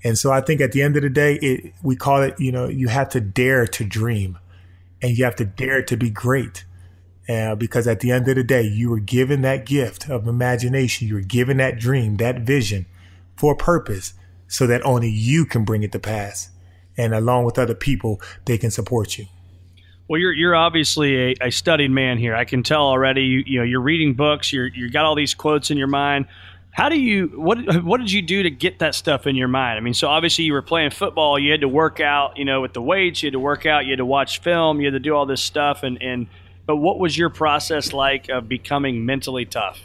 And 0.03 0.17
so 0.17 0.31
I 0.31 0.41
think 0.41 0.61
at 0.61 0.71
the 0.71 0.81
end 0.81 0.95
of 0.95 1.01
the 1.01 1.09
day, 1.09 1.35
it, 1.41 1.73
we 1.81 1.95
call 1.95 2.21
it, 2.21 2.39
you 2.39 2.51
know, 2.51 2.67
you 2.67 2.87
have 2.89 3.09
to 3.09 3.19
dare 3.19 3.65
to 3.67 3.83
dream 3.83 4.37
and 5.01 5.17
you 5.17 5.25
have 5.25 5.35
to 5.37 5.45
dare 5.45 5.81
to 5.83 5.97
be 5.97 6.09
great. 6.09 6.63
Uh, 7.27 7.55
because 7.55 7.87
at 7.87 8.01
the 8.01 8.11
end 8.11 8.27
of 8.27 8.35
the 8.35 8.43
day, 8.43 8.61
you 8.61 8.89
were 8.89 8.99
given 8.99 9.41
that 9.41 9.65
gift 9.65 10.09
of 10.09 10.27
imagination. 10.27 11.07
You 11.07 11.15
were 11.15 11.21
given 11.21 11.57
that 11.57 11.79
dream, 11.79 12.17
that 12.17 12.41
vision 12.41 12.85
for 13.35 13.53
a 13.53 13.57
purpose 13.57 14.13
so 14.47 14.67
that 14.67 14.85
only 14.85 15.09
you 15.09 15.45
can 15.45 15.65
bring 15.65 15.83
it 15.83 15.91
to 15.91 15.99
pass. 15.99 16.49
And 16.97 17.13
along 17.13 17.45
with 17.45 17.57
other 17.57 17.75
people, 17.75 18.21
they 18.45 18.57
can 18.57 18.71
support 18.71 19.17
you. 19.17 19.25
Well, 20.07 20.21
you're 20.21 20.33
you're 20.33 20.55
obviously 20.55 21.31
a, 21.31 21.35
a 21.41 21.51
studied 21.51 21.89
man 21.89 22.19
here. 22.19 22.35
I 22.35 22.45
can 22.45 22.61
tell 22.61 22.83
already. 22.83 23.23
You, 23.23 23.43
you 23.45 23.59
know, 23.59 23.65
you're 23.65 23.81
reading 23.81 24.13
books. 24.13 24.53
You're 24.53 24.67
you 24.67 24.89
got 24.91 25.03
all 25.03 25.15
these 25.15 25.33
quotes 25.33 25.71
in 25.71 25.77
your 25.77 25.87
mind. 25.87 26.27
How 26.69 26.89
do 26.89 26.99
you 26.99 27.27
what 27.35 27.83
what 27.83 27.97
did 27.97 28.11
you 28.11 28.21
do 28.21 28.43
to 28.43 28.51
get 28.51 28.79
that 28.79 28.93
stuff 28.93 29.25
in 29.25 29.35
your 29.35 29.47
mind? 29.47 29.77
I 29.77 29.81
mean, 29.81 29.95
so 29.95 30.07
obviously 30.07 30.45
you 30.45 30.53
were 30.53 30.61
playing 30.61 30.91
football. 30.91 31.39
You 31.39 31.51
had 31.51 31.61
to 31.61 31.67
work 31.67 31.99
out, 31.99 32.37
you 32.37 32.45
know, 32.45 32.61
with 32.61 32.73
the 32.73 32.81
weights. 32.83 33.23
You 33.23 33.27
had 33.27 33.33
to 33.33 33.39
work 33.39 33.65
out. 33.65 33.85
You 33.85 33.93
had 33.93 33.97
to 33.97 34.05
watch 34.05 34.41
film. 34.41 34.79
You 34.79 34.87
had 34.87 34.93
to 34.93 34.99
do 34.99 35.15
all 35.15 35.25
this 35.25 35.41
stuff, 35.41 35.81
and 35.81 35.99
and 36.01 36.27
but 36.65 36.77
what 36.77 36.99
was 36.99 37.17
your 37.17 37.29
process 37.29 37.93
like 37.93 38.29
of 38.29 38.49
becoming 38.49 39.05
mentally 39.05 39.45
tough? 39.45 39.79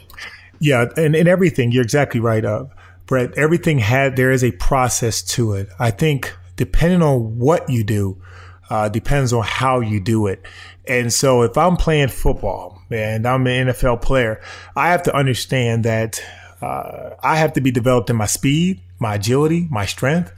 Yeah, 0.59 0.85
and, 0.95 1.15
and 1.15 1.27
everything, 1.27 1.71
you're 1.71 1.83
exactly 1.83 2.19
right, 2.19 2.45
uh, 2.45 2.65
Brett. 3.05 3.37
Everything 3.37 3.79
had, 3.79 4.15
there 4.15 4.31
is 4.31 4.43
a 4.43 4.51
process 4.51 5.21
to 5.23 5.53
it. 5.53 5.69
I 5.79 5.91
think 5.91 6.35
depending 6.55 7.01
on 7.01 7.39
what 7.39 7.69
you 7.69 7.83
do, 7.83 8.21
uh, 8.69 8.87
depends 8.87 9.33
on 9.33 9.43
how 9.43 9.79
you 9.79 9.99
do 9.99 10.27
it. 10.27 10.45
And 10.87 11.11
so 11.11 11.41
if 11.41 11.57
I'm 11.57 11.75
playing 11.75 12.07
football 12.09 12.81
and 12.89 13.27
I'm 13.27 13.45
an 13.47 13.67
NFL 13.67 14.01
player, 14.01 14.41
I 14.75 14.89
have 14.89 15.03
to 15.03 15.15
understand 15.15 15.83
that 15.85 16.23
uh, 16.61 17.11
I 17.21 17.35
have 17.37 17.53
to 17.53 17.61
be 17.61 17.71
developed 17.71 18.09
in 18.09 18.15
my 18.15 18.27
speed, 18.27 18.81
my 18.99 19.15
agility, 19.15 19.67
my 19.69 19.85
strength, 19.85 20.31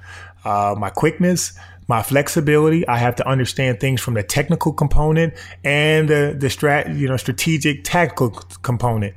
uh, 0.45 0.75
my 0.77 0.89
quickness, 0.89 1.53
my 1.87 2.03
flexibility. 2.03 2.87
I 2.87 2.97
have 2.97 3.15
to 3.17 3.27
understand 3.27 3.79
things 3.79 4.01
from 4.01 4.13
the 4.13 4.23
technical 4.23 4.73
component 4.73 5.33
and 5.63 6.09
the, 6.09 6.35
the 6.37 6.47
strat, 6.47 6.97
you 6.97 7.07
know, 7.07 7.17
strategic 7.17 7.83
tactical 7.83 8.31
component. 8.61 9.15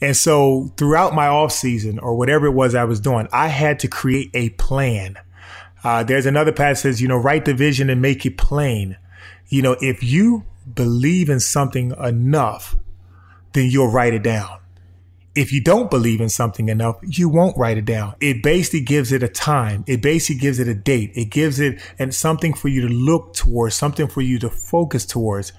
And 0.00 0.16
so 0.16 0.72
throughout 0.76 1.14
my 1.14 1.28
off 1.28 1.52
season 1.52 1.98
or 1.98 2.16
whatever 2.16 2.46
it 2.46 2.52
was 2.52 2.74
I 2.74 2.84
was 2.84 3.00
doing, 3.00 3.28
I 3.32 3.48
had 3.48 3.78
to 3.80 3.88
create 3.88 4.30
a 4.34 4.50
plan. 4.50 5.16
Uh, 5.82 6.02
there's 6.02 6.26
another 6.26 6.52
passage, 6.52 7.00
you 7.00 7.08
know, 7.08 7.16
write 7.16 7.44
the 7.44 7.54
vision 7.54 7.90
and 7.90 8.00
make 8.00 8.24
it 8.26 8.38
plain. 8.38 8.96
You 9.48 9.62
know, 9.62 9.76
if 9.80 10.02
you 10.02 10.44
believe 10.72 11.28
in 11.28 11.40
something 11.40 11.92
enough, 12.02 12.76
then 13.52 13.70
you'll 13.70 13.90
write 13.90 14.14
it 14.14 14.22
down 14.22 14.58
if 15.34 15.52
you 15.52 15.60
don't 15.60 15.90
believe 15.90 16.20
in 16.20 16.28
something 16.28 16.68
enough, 16.68 16.96
you 17.02 17.28
won't 17.28 17.56
write 17.56 17.76
it 17.76 17.84
down. 17.84 18.14
It 18.20 18.42
basically 18.42 18.82
gives 18.82 19.10
it 19.10 19.22
a 19.22 19.28
time. 19.28 19.84
It 19.86 20.00
basically 20.00 20.40
gives 20.40 20.60
it 20.60 20.68
a 20.68 20.74
date. 20.74 21.12
It 21.14 21.26
gives 21.26 21.58
it 21.58 21.80
and 21.98 22.14
something 22.14 22.54
for 22.54 22.68
you 22.68 22.82
to 22.82 22.88
look 22.88 23.34
towards, 23.34 23.74
something 23.74 24.06
for 24.06 24.20
you 24.20 24.38
to 24.38 24.48
focus 24.50 25.04
towards. 25.04 25.52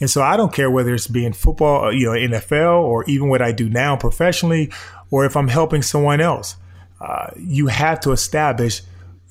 And 0.00 0.10
so 0.10 0.22
I 0.22 0.36
don't 0.36 0.52
care 0.52 0.70
whether 0.70 0.92
it's 0.94 1.06
being 1.06 1.32
football, 1.32 1.86
uh, 1.86 1.90
you 1.90 2.06
know, 2.06 2.12
NFL, 2.38 2.82
or 2.82 3.04
even 3.04 3.28
what 3.28 3.40
I 3.40 3.52
do 3.52 3.70
now 3.70 3.96
professionally, 3.96 4.70
or 5.10 5.24
if 5.24 5.36
I'm 5.36 5.48
helping 5.48 5.82
someone 5.82 6.20
else. 6.20 6.56
Uh, 7.00 7.30
you 7.36 7.68
have 7.68 8.00
to 8.00 8.12
establish, 8.12 8.82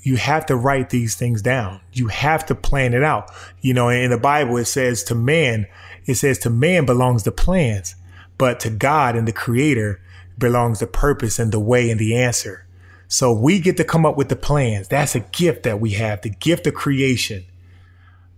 you 0.01 0.17
have 0.17 0.45
to 0.47 0.55
write 0.55 0.89
these 0.89 1.15
things 1.15 1.41
down. 1.41 1.79
You 1.93 2.07
have 2.07 2.45
to 2.47 2.55
plan 2.55 2.93
it 2.93 3.03
out. 3.03 3.31
You 3.61 3.73
know, 3.73 3.89
in 3.89 4.09
the 4.09 4.17
Bible, 4.17 4.57
it 4.57 4.65
says 4.65 5.03
to 5.05 5.15
man, 5.15 5.67
it 6.05 6.15
says 6.15 6.39
to 6.39 6.49
man 6.49 6.85
belongs 6.85 7.23
the 7.23 7.31
plans 7.31 7.95
but 8.41 8.59
to 8.59 8.71
God 8.71 9.15
and 9.15 9.27
the 9.27 9.31
creator 9.31 10.01
belongs 10.35 10.79
the 10.79 10.87
purpose 10.87 11.37
and 11.37 11.51
the 11.51 11.59
way 11.59 11.91
and 11.91 11.99
the 11.99 12.17
answer. 12.17 12.65
So 13.07 13.31
we 13.31 13.59
get 13.59 13.77
to 13.77 13.83
come 13.83 14.03
up 14.03 14.17
with 14.17 14.29
the 14.29 14.35
plans. 14.35 14.87
That's 14.87 15.13
a 15.13 15.19
gift 15.19 15.61
that 15.61 15.79
we 15.79 15.91
have, 15.91 16.23
the 16.23 16.31
gift 16.31 16.65
of 16.65 16.73
creation. 16.73 17.45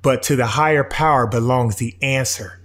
But 0.02 0.22
to 0.24 0.36
the 0.36 0.46
higher 0.46 0.84
power 0.84 1.26
belongs 1.26 1.78
the 1.78 1.96
answer. 2.02 2.60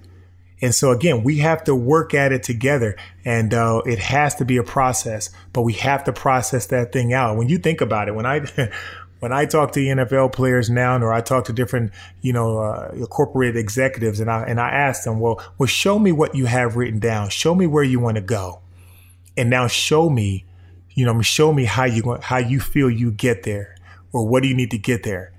And 0.61 0.75
so 0.75 0.91
again, 0.91 1.23
we 1.23 1.39
have 1.39 1.63
to 1.63 1.77
work 1.77 2.13
at 2.13 2.33
it 2.33 2.43
together 2.43 2.97
and 3.25 3.55
uh, 3.55 3.83
it 3.87 4.01
has 4.01 4.35
to 4.35 4.45
be 4.45 4.57
a 4.57 4.65
process, 4.65 5.31
but 5.53 5.63
we 5.63 5.75
have 5.75 6.03
to 6.05 6.13
process 6.13 6.67
that 6.67 6.91
thing 6.91 7.13
out. 7.13 7.37
When 7.37 7.49
you 7.49 7.59
think 7.59 7.81
about 7.81 8.09
it, 8.09 8.17
when 8.17 8.27
I, 8.27 8.41
when 9.21 9.33
I 9.33 9.47
talk 9.47 9.73
to 9.73 9.81
NFL 9.81 10.33
players 10.33 10.71
now, 10.71 10.97
or 10.99 11.13
I 11.13 11.21
talk 11.21 11.45
to 11.47 11.53
different, 11.53 11.93
you 12.21 12.33
know, 12.33 12.59
uh, 12.59 13.07
corporate 13.07 13.57
executives, 13.57 14.21
and 14.21 14.31
I 14.31 14.45
and 14.45 14.61
I 14.61 14.71
ask 14.71 15.05
them, 15.05 15.21
well, 15.21 15.43
well, 15.59 15.67
show 15.67 15.99
me 15.99 16.13
what 16.13 16.35
you 16.35 16.47
have 16.47 16.77
written 16.77 16.99
down. 16.99 17.31
Show 17.31 17.55
me 17.55 17.67
where 17.67 17.85
you 17.85 18.01
want 18.01 18.17
to 18.17 18.21
go, 18.21 18.61
and 19.37 19.51
now 19.51 19.67
show 19.67 20.09
me, 20.09 20.45
you 20.91 21.05
know, 21.05 21.21
show 21.23 21.53
me 21.53 21.65
how 21.65 21.85
you 21.85 22.19
how 22.23 22.39
you 22.39 22.61
feel 22.61 22.91
you 22.91 23.11
get 23.11 23.43
there, 23.43 23.77
or 24.13 24.27
what 24.27 24.43
do 24.43 24.49
you 24.49 24.55
need 24.55 24.71
to 24.71 24.79
get 24.79 25.03
there. 25.03 25.33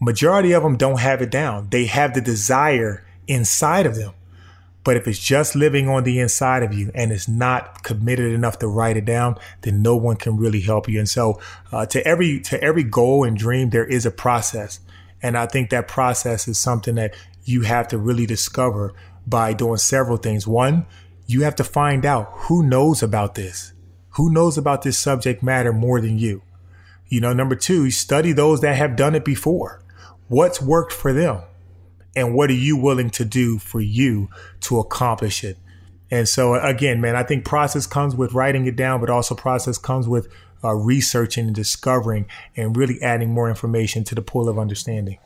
Majority 0.00 0.52
of 0.52 0.62
them 0.62 0.76
don't 0.76 1.00
have 1.00 1.22
it 1.22 1.30
down. 1.30 1.68
They 1.70 1.86
have 1.86 2.14
the 2.14 2.20
desire 2.20 3.04
inside 3.26 3.86
of 3.86 3.94
them, 3.94 4.12
but 4.84 4.98
if 4.98 5.08
it's 5.08 5.18
just 5.18 5.56
living 5.56 5.88
on 5.88 6.04
the 6.04 6.20
inside 6.20 6.62
of 6.62 6.74
you 6.74 6.90
and 6.94 7.10
it's 7.10 7.26
not 7.26 7.82
committed 7.82 8.32
enough 8.32 8.58
to 8.58 8.68
write 8.68 8.98
it 8.98 9.06
down, 9.06 9.36
then 9.62 9.80
no 9.82 9.96
one 9.96 10.16
can 10.16 10.36
really 10.36 10.60
help 10.60 10.88
you. 10.88 10.98
And 10.98 11.08
so, 11.08 11.40
uh, 11.72 11.86
to 11.86 12.06
every 12.06 12.40
to 12.42 12.62
every 12.62 12.84
goal 12.84 13.24
and 13.24 13.36
dream, 13.36 13.70
there 13.70 13.86
is 13.86 14.04
a 14.04 14.10
process, 14.10 14.80
and 15.22 15.36
I 15.36 15.46
think 15.46 15.70
that 15.70 15.88
process 15.88 16.46
is 16.46 16.58
something 16.58 16.94
that 16.96 17.14
you 17.44 17.62
have 17.62 17.88
to 17.88 17.98
really 17.98 18.26
discover 18.26 18.94
by 19.26 19.54
doing 19.54 19.78
several 19.78 20.18
things. 20.18 20.46
One, 20.46 20.86
you 21.26 21.42
have 21.42 21.56
to 21.56 21.64
find 21.64 22.04
out 22.04 22.30
who 22.32 22.62
knows 22.62 23.02
about 23.02 23.34
this, 23.34 23.72
who 24.10 24.30
knows 24.30 24.58
about 24.58 24.82
this 24.82 24.98
subject 24.98 25.42
matter 25.42 25.72
more 25.72 26.00
than 26.00 26.18
you. 26.18 26.42
You 27.08 27.20
know, 27.20 27.32
number 27.32 27.54
two, 27.54 27.90
study 27.90 28.32
those 28.32 28.60
that 28.60 28.76
have 28.76 28.96
done 28.96 29.14
it 29.14 29.24
before. 29.24 29.82
What's 30.28 30.60
worked 30.60 30.92
for 30.92 31.12
them? 31.12 31.42
And 32.16 32.34
what 32.34 32.50
are 32.50 32.54
you 32.54 32.76
willing 32.76 33.10
to 33.10 33.24
do 33.24 33.58
for 33.58 33.80
you 33.80 34.28
to 34.60 34.78
accomplish 34.78 35.44
it? 35.44 35.58
And 36.10 36.28
so 36.28 36.54
again 36.54 37.00
man 37.00 37.16
i 37.16 37.24
think 37.24 37.44
process 37.44 37.86
comes 37.86 38.14
with 38.14 38.34
writing 38.34 38.66
it 38.66 38.76
down 38.76 39.00
but 39.00 39.10
also 39.10 39.34
process 39.34 39.78
comes 39.78 40.06
with 40.06 40.28
uh, 40.62 40.72
researching 40.72 41.46
and 41.46 41.54
discovering 41.54 42.26
and 42.56 42.76
really 42.76 43.02
adding 43.02 43.30
more 43.32 43.48
information 43.48 44.04
to 44.04 44.14
the 44.14 44.22
pool 44.22 44.48
of 44.48 44.58
understanding 44.58 45.18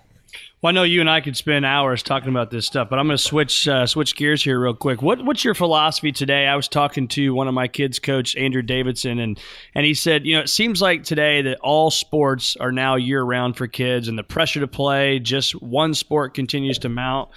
well, 0.60 0.70
I 0.70 0.72
know 0.72 0.82
you 0.82 1.00
and 1.00 1.08
I 1.08 1.20
could 1.20 1.36
spend 1.36 1.64
hours 1.64 2.02
talking 2.02 2.30
about 2.30 2.50
this 2.50 2.66
stuff, 2.66 2.88
but 2.90 2.98
I'm 2.98 3.06
going 3.06 3.16
to 3.16 3.22
switch 3.22 3.68
uh, 3.68 3.86
switch 3.86 4.16
gears 4.16 4.42
here 4.42 4.60
real 4.60 4.74
quick. 4.74 5.02
What 5.02 5.24
what's 5.24 5.44
your 5.44 5.54
philosophy 5.54 6.10
today? 6.10 6.46
I 6.46 6.56
was 6.56 6.66
talking 6.66 7.06
to 7.08 7.32
one 7.32 7.46
of 7.46 7.54
my 7.54 7.68
kids' 7.68 7.98
coach, 7.98 8.34
Andrew 8.36 8.62
Davidson, 8.62 9.20
and 9.20 9.38
and 9.74 9.86
he 9.86 9.94
said, 9.94 10.26
you 10.26 10.34
know, 10.34 10.42
it 10.42 10.48
seems 10.48 10.82
like 10.82 11.04
today 11.04 11.42
that 11.42 11.60
all 11.60 11.90
sports 11.90 12.56
are 12.56 12.72
now 12.72 12.96
year 12.96 13.22
round 13.22 13.56
for 13.56 13.68
kids, 13.68 14.08
and 14.08 14.18
the 14.18 14.24
pressure 14.24 14.60
to 14.60 14.68
play 14.68 15.20
just 15.20 15.52
one 15.62 15.94
sport 15.94 16.34
continues 16.34 16.78
to 16.80 16.88
mount 16.88 17.30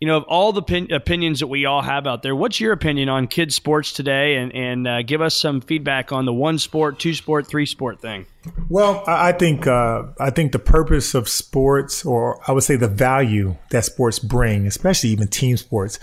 you 0.00 0.06
know, 0.06 0.18
of 0.18 0.24
all 0.24 0.52
the 0.52 0.62
pin- 0.62 0.92
opinions 0.92 1.40
that 1.40 1.46
we 1.46 1.64
all 1.64 1.80
have 1.80 2.06
out 2.06 2.22
there, 2.22 2.36
what's 2.36 2.60
your 2.60 2.72
opinion 2.72 3.08
on 3.08 3.26
kids' 3.26 3.54
sports 3.54 3.92
today? 3.92 4.36
And, 4.36 4.54
and 4.54 4.86
uh, 4.86 5.02
give 5.02 5.22
us 5.22 5.34
some 5.34 5.60
feedback 5.60 6.12
on 6.12 6.26
the 6.26 6.34
one 6.34 6.58
sport, 6.58 6.98
two 6.98 7.14
sport, 7.14 7.46
three 7.46 7.64
sport 7.64 8.00
thing. 8.00 8.26
Well, 8.68 9.02
I 9.06 9.32
think 9.32 9.66
uh, 9.66 10.04
I 10.20 10.30
think 10.30 10.52
the 10.52 10.58
purpose 10.58 11.14
of 11.14 11.28
sports, 11.28 12.04
or 12.04 12.38
I 12.46 12.52
would 12.52 12.62
say 12.62 12.76
the 12.76 12.88
value 12.88 13.56
that 13.70 13.84
sports 13.84 14.18
bring, 14.18 14.66
especially 14.66 15.10
even 15.10 15.28
team 15.28 15.56
sports, 15.56 15.98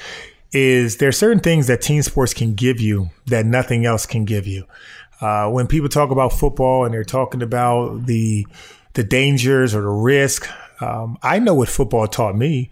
is 0.52 0.98
there 0.98 1.10
are 1.10 1.14
certain 1.14 1.40
things 1.40 1.68
that 1.68 1.82
team 1.82 2.02
sports 2.02 2.34
can 2.34 2.56
give 2.56 2.82
you 2.82 3.12
that 3.28 3.46
nothing 3.46 3.86
else 3.86 4.06
can 4.06 4.26
give 4.26 4.48
you. 4.48 4.66
Uh, 5.22 5.50
when 5.50 5.68
people 5.68 5.88
talk 5.88 6.10
about 6.10 6.34
football 6.34 6.84
and 6.84 6.94
they're 6.94 7.04
talking 7.04 7.42
about 7.42 8.08
the 8.08 8.46
the 8.94 9.04
dangers 9.04 9.74
or 9.74 9.82
the 9.82 9.88
risk, 9.88 10.50
um, 10.82 11.18
I 11.22 11.40
know 11.40 11.54
what 11.54 11.70
football 11.70 12.08
taught 12.08 12.36
me 12.36 12.72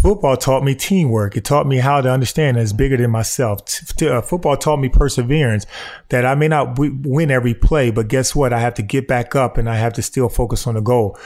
Football 0.00 0.36
taught 0.36 0.62
me 0.62 0.76
teamwork. 0.76 1.36
It 1.36 1.44
taught 1.44 1.66
me 1.66 1.78
how 1.78 2.00
to 2.00 2.08
understand 2.08 2.56
it's 2.56 2.72
bigger 2.72 2.96
than 2.96 3.10
myself. 3.10 3.64
T- 3.64 4.08
uh, 4.08 4.22
football 4.22 4.56
taught 4.56 4.78
me 4.78 4.88
perseverance 4.88 5.66
that 6.10 6.24
I 6.24 6.36
may 6.36 6.46
not 6.46 6.76
w- 6.76 6.96
win 7.02 7.32
every 7.32 7.52
play, 7.54 7.90
but 7.90 8.06
guess 8.06 8.32
what? 8.32 8.52
I 8.52 8.60
have 8.60 8.74
to 8.74 8.82
get 8.82 9.08
back 9.08 9.34
up 9.34 9.58
and 9.58 9.68
I 9.68 9.74
have 9.74 9.94
to 9.94 10.02
still 10.02 10.28
focus 10.28 10.68
on 10.68 10.74
the 10.74 10.80
goal. 10.80 11.18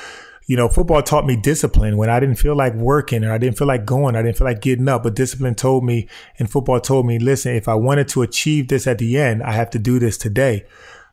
You 0.47 0.57
know, 0.57 0.71
football 0.71 1.03
taught 1.03 1.27
me 1.27 1.37
discipline 1.37 1.99
when 1.99 2.09
I 2.09 2.19
didn't 2.19 2.37
feel 2.37 2.57
like 2.57 2.75
working 2.75 3.25
or 3.25 3.33
I 3.33 3.37
didn't 3.37 3.59
feel 3.59 3.69
like 3.69 3.85
going. 3.85 4.17
I 4.17 4.23
didn't 4.23 4.39
feel 4.39 4.47
like 4.47 4.63
getting 4.63 4.89
up, 4.89 5.03
but 5.03 5.15
discipline 5.15 5.55
told 5.55 5.85
me 5.85 6.09
and 6.39 6.51
football 6.51 6.81
told 6.81 7.07
me, 7.07 7.19
listen, 7.19 7.55
if 7.55 7.69
I 7.69 7.75
wanted 7.75 8.09
to 8.09 8.23
achieve 8.23 8.69
this 8.69 8.87
at 8.87 8.97
the 8.97 9.19
end, 9.19 9.43
I 9.43 9.53
have 9.53 9.69
to 9.71 9.79
do 9.79 9.99
this 9.99 10.17
today. 10.17 10.65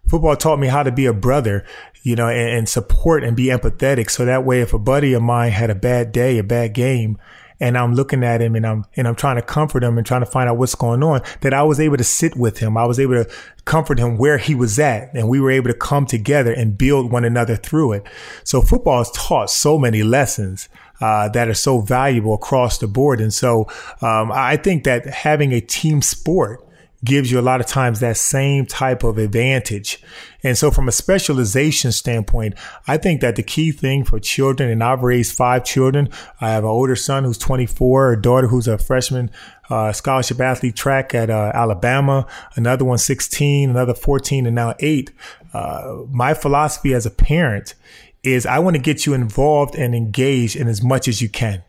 Football 0.08 0.38
taught 0.38 0.60
me 0.60 0.68
how 0.68 0.82
to 0.82 0.94
be 0.94 1.06
a 1.06 1.14
brother, 1.14 1.66
you 2.04 2.16
know, 2.16 2.30
and, 2.30 2.58
and 2.58 2.70
support 2.70 3.24
and 3.24 3.36
be 3.36 3.48
empathetic. 3.48 4.10
So 4.10 4.24
that 4.24 4.46
way, 4.46 4.62
if 4.62 4.74
a 4.74 4.80
buddy 4.80 5.14
of 5.14 5.22
mine 5.22 5.52
had 5.52 5.70
a 5.70 5.76
bad 5.76 6.14
day, 6.14 6.38
a 6.38 6.44
bad 6.44 6.74
game, 6.74 7.20
and 7.60 7.78
I'm 7.78 7.94
looking 7.94 8.24
at 8.24 8.42
him 8.42 8.56
and 8.56 8.66
I'm 8.66 8.86
and 8.96 9.08
I'm 9.08 9.16
trying 9.16 9.36
to 9.36 9.42
comfort 9.42 9.84
him 9.84 9.98
and 9.98 10.06
trying 10.06 10.22
to 10.22 10.26
find 10.26 10.50
out 10.50 10.58
what's 10.58 10.76
going 10.76 11.04
on, 11.04 11.22
that 11.42 11.54
I 11.54 11.64
was 11.64 11.80
able 11.80 11.98
to 11.98 12.04
sit 12.04 12.36
with 12.36 12.60
him. 12.60 12.78
I 12.78 12.86
was 12.86 13.00
able 13.00 13.24
to 13.24 13.30
comfort 13.66 14.00
him 14.00 14.18
where 14.18 14.38
he 14.38 14.56
was 14.56 14.80
at, 14.80 15.14
and 15.14 15.30
we 15.30 15.40
were 15.40 15.52
able 15.52 15.70
to 15.70 15.78
come 15.78 16.06
together 16.06 16.52
and 16.54 16.78
build 16.78 17.12
one 17.12 17.26
another 17.26 17.56
through 17.56 17.94
it. 17.94 18.08
So 18.44 18.62
football 18.62 19.00
has 19.00 19.12
taught 19.12 19.50
so 19.50 19.78
many 19.78 20.04
lessons. 20.04 20.70
Uh, 21.02 21.30
that 21.30 21.48
are 21.48 21.54
so 21.54 21.80
valuable 21.80 22.34
across 22.34 22.78
the 22.80 22.88
board. 22.88 23.22
And 23.22 23.34
so 23.34 23.70
um, 24.02 24.34
I 24.34 24.58
think 24.58 24.84
that 24.84 25.06
having 25.06 25.54
a 25.54 25.62
team 25.62 26.02
sport 26.02 26.62
gives 27.04 27.32
you 27.32 27.40
a 27.40 27.42
lot 27.42 27.62
of 27.62 27.66
times 27.66 28.00
that 28.00 28.18
same 28.18 28.66
type 28.66 29.04
of 29.04 29.18
advantage. 29.18 30.02
And 30.44 30.58
so 30.58 30.70
from 30.70 30.88
a 30.88 30.92
specialization 30.92 31.92
standpoint, 31.92 32.56
I 32.88 32.98
think 32.98 33.22
that 33.22 33.36
the 33.36 33.44
key 33.44 33.72
thing 33.72 34.04
for 34.04 34.20
children, 34.20 34.70
and 34.70 34.84
I've 34.84 35.02
raised 35.02 35.36
five 35.36 35.64
children. 35.64 36.10
I 36.42 36.50
have 36.52 36.64
an 36.64 36.70
older 36.70 36.96
son 36.96 37.24
who's 37.24 37.38
24, 37.38 38.14
a 38.14 38.22
daughter 38.22 38.48
who's 38.48 38.68
a 38.68 38.78
freshman 38.78 39.32
uh, 39.70 39.92
scholarship 39.94 40.40
athlete 40.42 40.76
track 40.76 41.14
at 41.14 41.30
uh, 41.30 41.52
Alabama, 41.54 42.26
another 42.56 42.86
one 42.86 42.98
16, 42.98 43.70
another 43.70 43.94
14, 43.94 44.46
and 44.46 44.56
now 44.56 44.76
eight. 44.80 45.12
Uh, 45.54 46.04
my 46.10 46.34
philosophy 46.34 46.94
as 46.94 47.06
a 47.06 47.12
parent 47.12 47.76
is 48.24 48.46
I 48.46 48.60
want 48.60 48.76
to 48.76 48.82
get 48.82 49.06
you 49.06 49.14
involved 49.14 49.76
and 49.76 49.96
engaged 49.96 50.56
in 50.56 50.68
as 50.68 50.84
much 50.84 51.08
as 51.08 51.22
you 51.22 51.30
can. 51.30 51.64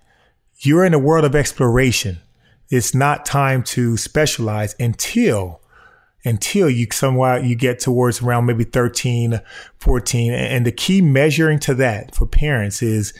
You're 0.59 0.85
in 0.85 0.95
a 0.95 0.99
world 0.99 1.25
of 1.25 1.35
exploration 1.35 2.19
it's 2.71 2.95
not 2.95 3.27
time 3.27 3.63
to 3.63 3.97
specialize 3.97 4.75
until 4.79 5.61
until 6.25 6.69
you 6.69 6.87
somewhat 6.93 7.45
you 7.45 7.55
get 7.57 7.81
towards 7.81 8.23
around 8.23 8.47
maybe 8.47 8.65
13 8.65 9.41
14 9.79 10.33
and 10.33 10.67
the 10.67 10.73
key 10.73 11.01
measuring 11.01 11.59
to 11.59 11.75
that 11.75 12.15
for 12.15 12.27
parents 12.27 12.83
is 12.83 13.15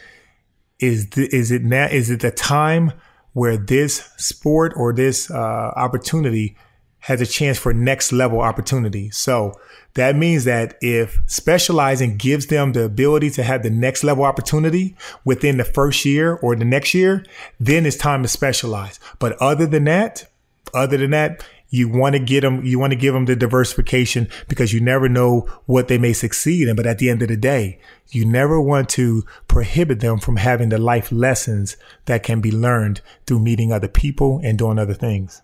is 0.79 1.07
is 1.17 1.51
it 1.51 1.63
now 1.63 1.87
is 1.87 2.11
it 2.11 2.21
the 2.21 2.31
time 2.31 2.93
where 3.33 3.57
this 3.57 4.11
sport 4.17 4.73
or 4.77 4.93
this 4.93 5.31
uh, 5.31 5.73
opportunity 5.77 6.57
has 7.01 7.21
a 7.21 7.27
chance 7.27 7.59
for 7.59 7.73
next 7.73 8.13
level 8.13 8.41
opportunity 8.41 9.11
so 9.11 9.59
that 9.95 10.17
means 10.17 10.45
that 10.45 10.77
if 10.81 11.19
specializing 11.27 12.17
gives 12.17 12.47
them 12.47 12.73
the 12.73 12.85
ability 12.85 13.31
to 13.31 13.43
have 13.43 13.63
the 13.63 13.71
next 13.71 14.05
level 14.05 14.25
opportunity 14.25 14.97
within 15.25 15.57
the 15.57 15.65
first 15.65 16.05
year 16.05 16.35
or 16.35 16.55
the 16.55 16.65
next 16.65 16.95
year, 16.95 17.25
then 17.59 17.87
it's 17.87 17.97
time 17.97 18.23
to 18.23 18.29
specialize. 18.29 19.01
But 19.19 19.37
other 19.41 19.67
than 19.67 19.85
that, 19.85 20.31
other 20.73 20.97
than 20.97 21.11
that, 21.11 21.45
you 21.73 21.89
want 21.89 22.15
to 22.15 22.19
get 22.19 22.41
them, 22.41 22.65
you 22.65 22.79
want 22.79 22.93
to 22.93 22.99
give 22.99 23.15
them 23.15 23.27
the 23.27 23.37
diversification 23.37 24.29
because 24.49 24.73
you 24.73 24.81
never 24.81 25.09
know 25.09 25.49
what 25.67 25.89
they 25.89 25.99
may 25.99 26.13
succeed 26.13 26.69
in. 26.69 26.77
But 26.77 26.87
at 26.87 26.99
the 26.99 27.11
end 27.11 27.23
of 27.23 27.29
the 27.29 27.37
day, 27.37 27.81
you 28.09 28.25
never 28.25 28.61
want 28.61 28.89
to 28.91 29.25
prohibit 29.47 30.01
them 30.01 30.19
from 30.19 30.37
having 30.37 30.69
the 30.69 30.79
life 30.79 31.13
lessons 31.13 31.77
that 32.07 32.25
can 32.25 32.41
be 32.41 32.51
learned 32.51 33.01
through 33.27 33.41
meeting 33.41 33.73
other 33.73 33.89
people 33.89 34.41
and 34.43 34.59
doing 34.59 34.81
other 34.81 34.95
things. 34.95 35.43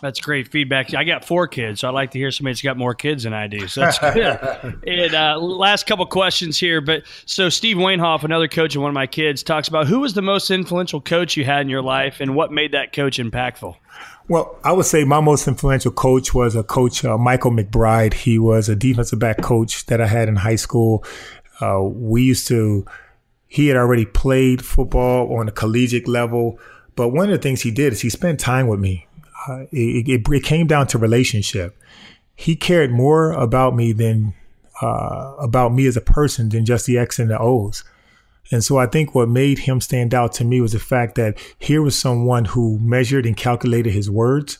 That's 0.00 0.20
great 0.20 0.48
feedback. 0.48 0.94
I 0.94 1.04
got 1.04 1.24
four 1.24 1.46
kids, 1.46 1.80
so 1.80 1.88
I'd 1.88 1.94
like 1.94 2.12
to 2.12 2.18
hear 2.18 2.30
somebody 2.30 2.54
that's 2.54 2.62
got 2.62 2.76
more 2.76 2.94
kids 2.94 3.24
than 3.24 3.34
I 3.34 3.46
do. 3.46 3.68
So 3.68 3.82
that's 3.82 3.98
good. 3.98 4.80
and 4.86 5.14
uh, 5.14 5.38
last 5.38 5.86
couple 5.86 6.06
questions 6.06 6.58
here, 6.58 6.80
but 6.80 7.02
so 7.26 7.48
Steve 7.48 7.76
Wainhoff, 7.76 8.24
another 8.24 8.48
coach 8.48 8.74
of 8.74 8.82
one 8.82 8.90
of 8.90 8.94
my 8.94 9.06
kids, 9.06 9.42
talks 9.42 9.68
about 9.68 9.86
who 9.86 10.00
was 10.00 10.14
the 10.14 10.22
most 10.22 10.50
influential 10.50 11.00
coach 11.00 11.36
you 11.36 11.44
had 11.44 11.62
in 11.62 11.68
your 11.68 11.82
life, 11.82 12.20
and 12.20 12.34
what 12.34 12.50
made 12.50 12.72
that 12.72 12.92
coach 12.92 13.18
impactful. 13.18 13.76
Well, 14.28 14.56
I 14.62 14.72
would 14.72 14.86
say 14.86 15.04
my 15.04 15.20
most 15.20 15.48
influential 15.48 15.90
coach 15.90 16.32
was 16.32 16.54
a 16.54 16.62
coach, 16.62 17.04
uh, 17.04 17.18
Michael 17.18 17.50
McBride. 17.50 18.14
He 18.14 18.38
was 18.38 18.68
a 18.68 18.76
defensive 18.76 19.18
back 19.18 19.42
coach 19.42 19.86
that 19.86 20.00
I 20.00 20.06
had 20.06 20.28
in 20.28 20.36
high 20.36 20.56
school. 20.56 21.04
Uh, 21.60 21.82
we 21.82 22.22
used 22.22 22.46
to, 22.48 22.86
he 23.48 23.66
had 23.66 23.76
already 23.76 24.06
played 24.06 24.64
football 24.64 25.34
on 25.36 25.48
a 25.48 25.50
collegiate 25.50 26.06
level. 26.06 26.58
But 26.94 27.08
one 27.08 27.24
of 27.26 27.32
the 27.32 27.38
things 27.38 27.62
he 27.62 27.70
did 27.70 27.92
is 27.92 28.02
he 28.02 28.08
spent 28.08 28.38
time 28.38 28.68
with 28.68 28.78
me 28.78 29.08
uh, 29.48 29.64
it, 29.72 30.08
it, 30.08 30.28
it, 30.28 30.42
came 30.44 30.66
down 30.66 30.86
to 30.88 30.98
relationship. 30.98 31.76
He 32.34 32.56
cared 32.56 32.90
more 32.90 33.32
about 33.32 33.74
me 33.74 33.92
than 33.92 34.34
uh, 34.82 35.34
about 35.38 35.72
me 35.72 35.86
as 35.86 35.96
a 35.96 36.00
person 36.00 36.48
than 36.48 36.64
just 36.64 36.86
the 36.86 36.98
X 36.98 37.18
and 37.18 37.30
the 37.30 37.38
O's. 37.38 37.84
And 38.50 38.64
so 38.64 38.78
I 38.78 38.86
think 38.86 39.14
what 39.14 39.28
made 39.28 39.60
him 39.60 39.80
stand 39.80 40.14
out 40.14 40.32
to 40.34 40.44
me 40.44 40.60
was 40.60 40.72
the 40.72 40.78
fact 40.78 41.14
that 41.14 41.38
here 41.58 41.82
was 41.82 41.96
someone 41.96 42.46
who 42.46 42.78
measured 42.80 43.26
and 43.26 43.36
calculated 43.36 43.92
his 43.92 44.10
words. 44.10 44.58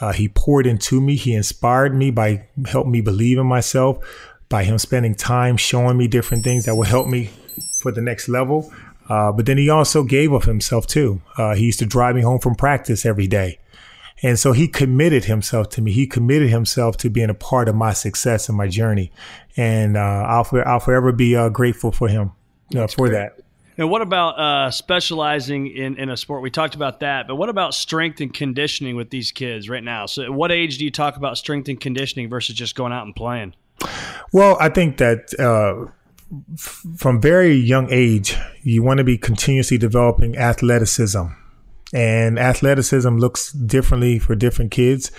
Uh, 0.00 0.12
he 0.12 0.28
poured 0.28 0.66
into 0.66 1.00
me. 1.00 1.16
He 1.16 1.34
inspired 1.34 1.94
me 1.94 2.10
by 2.10 2.46
helping 2.66 2.92
me 2.92 3.00
believe 3.00 3.38
in 3.38 3.46
myself, 3.46 3.98
by 4.48 4.62
him 4.62 4.78
spending 4.78 5.14
time 5.14 5.56
showing 5.56 5.96
me 5.96 6.06
different 6.06 6.44
things 6.44 6.66
that 6.66 6.76
will 6.76 6.84
help 6.84 7.08
me 7.08 7.30
for 7.80 7.90
the 7.90 8.02
next 8.02 8.28
level. 8.28 8.72
Uh, 9.08 9.32
but 9.32 9.46
then 9.46 9.56
he 9.56 9.70
also 9.70 10.02
gave 10.02 10.32
of 10.32 10.44
himself 10.44 10.86
too. 10.86 11.20
Uh, 11.36 11.54
he 11.54 11.64
used 11.64 11.78
to 11.78 11.86
drive 11.86 12.14
me 12.14 12.22
home 12.22 12.38
from 12.38 12.54
practice 12.54 13.06
every 13.06 13.26
day. 13.26 13.58
And 14.22 14.38
so 14.38 14.52
he 14.52 14.66
committed 14.66 15.24
himself 15.24 15.68
to 15.70 15.82
me. 15.82 15.92
He 15.92 16.06
committed 16.06 16.48
himself 16.48 16.96
to 16.98 17.10
being 17.10 17.30
a 17.30 17.34
part 17.34 17.68
of 17.68 17.74
my 17.74 17.92
success 17.92 18.48
and 18.48 18.56
my 18.56 18.66
journey. 18.66 19.12
And 19.56 19.96
uh, 19.96 20.00
I'll, 20.00 20.48
I'll 20.64 20.80
forever 20.80 21.12
be 21.12 21.36
uh, 21.36 21.50
grateful 21.50 21.92
for 21.92 22.08
him 22.08 22.32
uh, 22.74 22.86
for 22.86 23.08
great. 23.08 23.12
that. 23.12 23.40
And 23.78 23.90
what 23.90 24.00
about 24.00 24.38
uh, 24.38 24.70
specializing 24.70 25.66
in, 25.66 25.98
in 25.98 26.08
a 26.08 26.16
sport? 26.16 26.40
We 26.40 26.50
talked 26.50 26.74
about 26.74 27.00
that, 27.00 27.28
but 27.28 27.36
what 27.36 27.50
about 27.50 27.74
strength 27.74 28.20
and 28.22 28.32
conditioning 28.32 28.96
with 28.96 29.10
these 29.10 29.32
kids 29.32 29.68
right 29.68 29.84
now? 29.84 30.06
So, 30.06 30.22
at 30.22 30.32
what 30.32 30.50
age 30.50 30.78
do 30.78 30.84
you 30.84 30.90
talk 30.90 31.16
about 31.16 31.36
strength 31.36 31.68
and 31.68 31.78
conditioning 31.78 32.30
versus 32.30 32.54
just 32.54 32.74
going 32.74 32.94
out 32.94 33.04
and 33.04 33.14
playing? 33.14 33.54
Well, 34.32 34.56
I 34.60 34.70
think 34.70 34.96
that 34.96 35.38
uh, 35.38 35.90
f- 36.54 36.86
from 36.96 37.20
very 37.20 37.52
young 37.52 37.88
age, 37.90 38.34
you 38.62 38.82
want 38.82 38.96
to 38.96 39.04
be 39.04 39.18
continuously 39.18 39.76
developing 39.76 40.38
athleticism 40.38 41.26
and 41.92 42.38
athleticism 42.38 43.16
looks 43.16 43.52
differently 43.52 44.18
for 44.18 44.34
different 44.34 44.70
kids. 44.70 45.10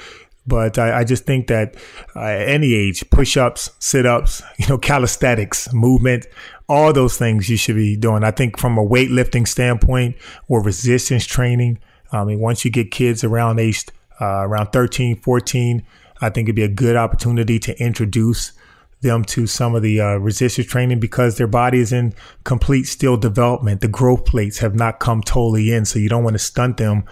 But 0.46 0.78
I, 0.78 1.00
I 1.00 1.04
just 1.04 1.26
think 1.26 1.48
that 1.48 1.76
uh, 2.16 2.22
at 2.22 2.48
any 2.48 2.74
age, 2.74 3.10
push 3.10 3.36
ups, 3.36 3.72
sit 3.80 4.06
ups, 4.06 4.42
you 4.58 4.68
know, 4.68 4.78
calisthenics, 4.78 5.74
movement, 5.74 6.26
all 6.70 6.94
those 6.94 7.18
things 7.18 7.50
you 7.50 7.58
should 7.58 7.76
be 7.76 7.96
doing. 7.96 8.24
I 8.24 8.32
think 8.32 8.58
from 8.58 8.78
a 8.78 8.86
weightlifting 8.86 9.48
standpoint 9.48 10.16
or 10.48 10.62
resistance 10.62 11.26
training, 11.26 11.80
I 12.12 12.24
mean, 12.24 12.40
once 12.40 12.64
you 12.64 12.72
get 12.72 12.92
kids 12.92 13.24
around 13.24 13.60
age, 13.60 13.86
uh, 14.22 14.44
around 14.44 14.68
13, 14.68 15.18
14, 15.18 15.86
I 16.22 16.30
think 16.30 16.48
it'd 16.48 16.56
be 16.56 16.64
a 16.64 16.70
good 16.70 16.96
opportunity 16.96 17.60
to 17.60 17.80
introduce 17.82 18.54
them 19.02 19.24
to 19.24 19.46
some 19.46 19.76
of 19.76 19.84
the 19.84 20.02
uh, 20.02 20.16
resistance 20.16 20.68
training 20.68 21.00
because 21.00 21.38
their 21.38 21.48
body 21.48 21.80
is 21.80 21.94
in 21.94 22.14
complete 22.44 22.86
still 22.86 23.18
development. 23.18 23.82
The 23.82 23.88
growth 23.88 24.26
plates 24.26 24.58
have 24.60 24.76
not 24.76 25.00
come 25.00 25.22
totally 25.22 25.72
in. 25.72 25.86
So 25.86 26.00
you 26.00 26.10
don't 26.10 26.24
want 26.24 26.34
to 26.34 26.40
stunt 26.40 26.78
them 26.78 27.04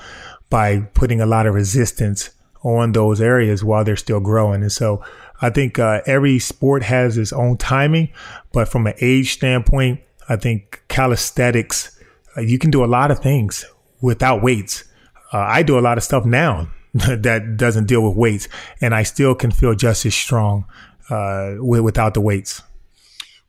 by 0.49 0.79
putting 0.93 1.21
a 1.21 1.25
lot 1.25 1.45
of 1.45 1.53
resistance 1.53 2.31
on 2.63 2.93
those 2.93 3.21
areas 3.21 3.63
while 3.63 3.83
they're 3.83 3.95
still 3.95 4.19
growing. 4.19 4.63
And 4.63 4.71
so 4.71 5.03
I 5.41 5.51
think 5.51 5.77
uh, 5.77 6.01
every 6.07 6.39
sport 6.39 6.81
has 6.83 7.17
its 7.17 7.31
own 7.31 7.57
timing, 7.57 8.11
but 8.51 8.67
from 8.67 8.87
an 8.87 8.95
age 8.99 9.33
standpoint, 9.33 9.99
I 10.27 10.37
think 10.37 10.83
calisthenics, 10.87 11.99
uh, 12.35 12.41
you 12.41 12.57
can 12.57 12.71
do 12.71 12.83
a 12.83 12.87
lot 12.87 13.11
of 13.11 13.19
things 13.19 13.65
without 14.01 14.41
weights. 14.41 14.83
Uh, 15.31 15.37
I 15.37 15.61
do 15.61 15.77
a 15.77 15.81
lot 15.81 15.97
of 15.99 16.03
stuff 16.03 16.25
now 16.25 16.69
that 16.93 17.57
doesn't 17.57 17.85
deal 17.85 18.01
with 18.01 18.17
weights, 18.17 18.47
and 18.81 18.95
I 18.95 19.03
still 19.03 19.35
can 19.35 19.51
feel 19.51 19.75
just 19.75 20.05
as 20.05 20.15
strong 20.15 20.65
uh, 21.09 21.55
without 21.59 22.13
the 22.13 22.21
weights. 22.21 22.61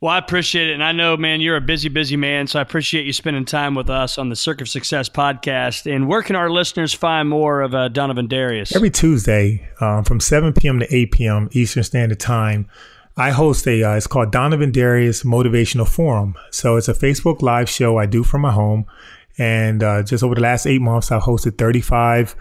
Well, 0.00 0.12
I 0.12 0.18
appreciate 0.18 0.68
it. 0.68 0.74
And 0.74 0.84
I 0.84 0.92
know, 0.92 1.16
man, 1.16 1.40
you're 1.40 1.56
a 1.56 1.60
busy, 1.60 1.88
busy 1.88 2.16
man. 2.16 2.46
So 2.46 2.58
I 2.58 2.62
appreciate 2.62 3.06
you 3.06 3.14
spending 3.14 3.46
time 3.46 3.74
with 3.74 3.88
us 3.88 4.18
on 4.18 4.28
the 4.28 4.36
Circuit 4.36 4.62
of 4.62 4.68
Success 4.68 5.08
podcast. 5.08 5.90
And 5.90 6.06
where 6.06 6.22
can 6.22 6.36
our 6.36 6.50
listeners 6.50 6.92
find 6.92 7.30
more 7.30 7.62
of 7.62 7.74
uh, 7.74 7.88
Donovin 7.88 8.28
Darius? 8.28 8.76
Every 8.76 8.90
Tuesday 8.90 9.66
um, 9.80 10.04
from 10.04 10.20
7 10.20 10.52
p.m. 10.52 10.80
to 10.80 10.94
8 10.94 11.12
p.m. 11.12 11.48
Eastern 11.52 11.82
Standard 11.82 12.20
Time, 12.20 12.68
I 13.16 13.30
host 13.30 13.66
a, 13.66 13.82
uh, 13.82 13.94
it's 13.94 14.06
called 14.06 14.30
Donovin 14.30 14.70
Darius 14.70 15.22
Motivational 15.22 15.88
Forum. 15.88 16.34
So 16.50 16.76
it's 16.76 16.88
a 16.88 16.94
Facebook 16.94 17.40
Live 17.40 17.70
show 17.70 17.96
I 17.96 18.04
do 18.04 18.22
from 18.22 18.42
my 18.42 18.52
home. 18.52 18.84
And 19.38 19.82
uh, 19.82 20.02
just 20.02 20.22
over 20.22 20.34
the 20.34 20.42
last 20.42 20.66
eight 20.66 20.82
months, 20.82 21.10
I've 21.10 21.22
hosted 21.22 21.56
35 21.56 22.36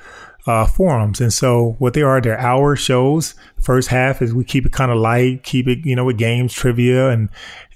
uh, 0.46 0.66
forums. 0.66 1.20
And 1.20 1.34
so 1.34 1.76
what 1.80 1.94
they 1.94 2.02
are, 2.02 2.22
they're 2.22 2.40
hour 2.40 2.76
shows. 2.76 3.36
First 3.60 3.90
half 3.90 4.22
is 4.22 4.34
we 4.34 4.44
keep 4.44 4.66
it 4.66 4.72
kind 4.72 4.92
of 4.92 4.98
light, 4.98 5.44
keep 5.44 5.68
it, 5.68 5.80
you 5.86 5.96
know, 5.96 6.06
with 6.06 6.18
games, 6.18 6.54
trivia, 6.54 7.10
and 7.10 7.30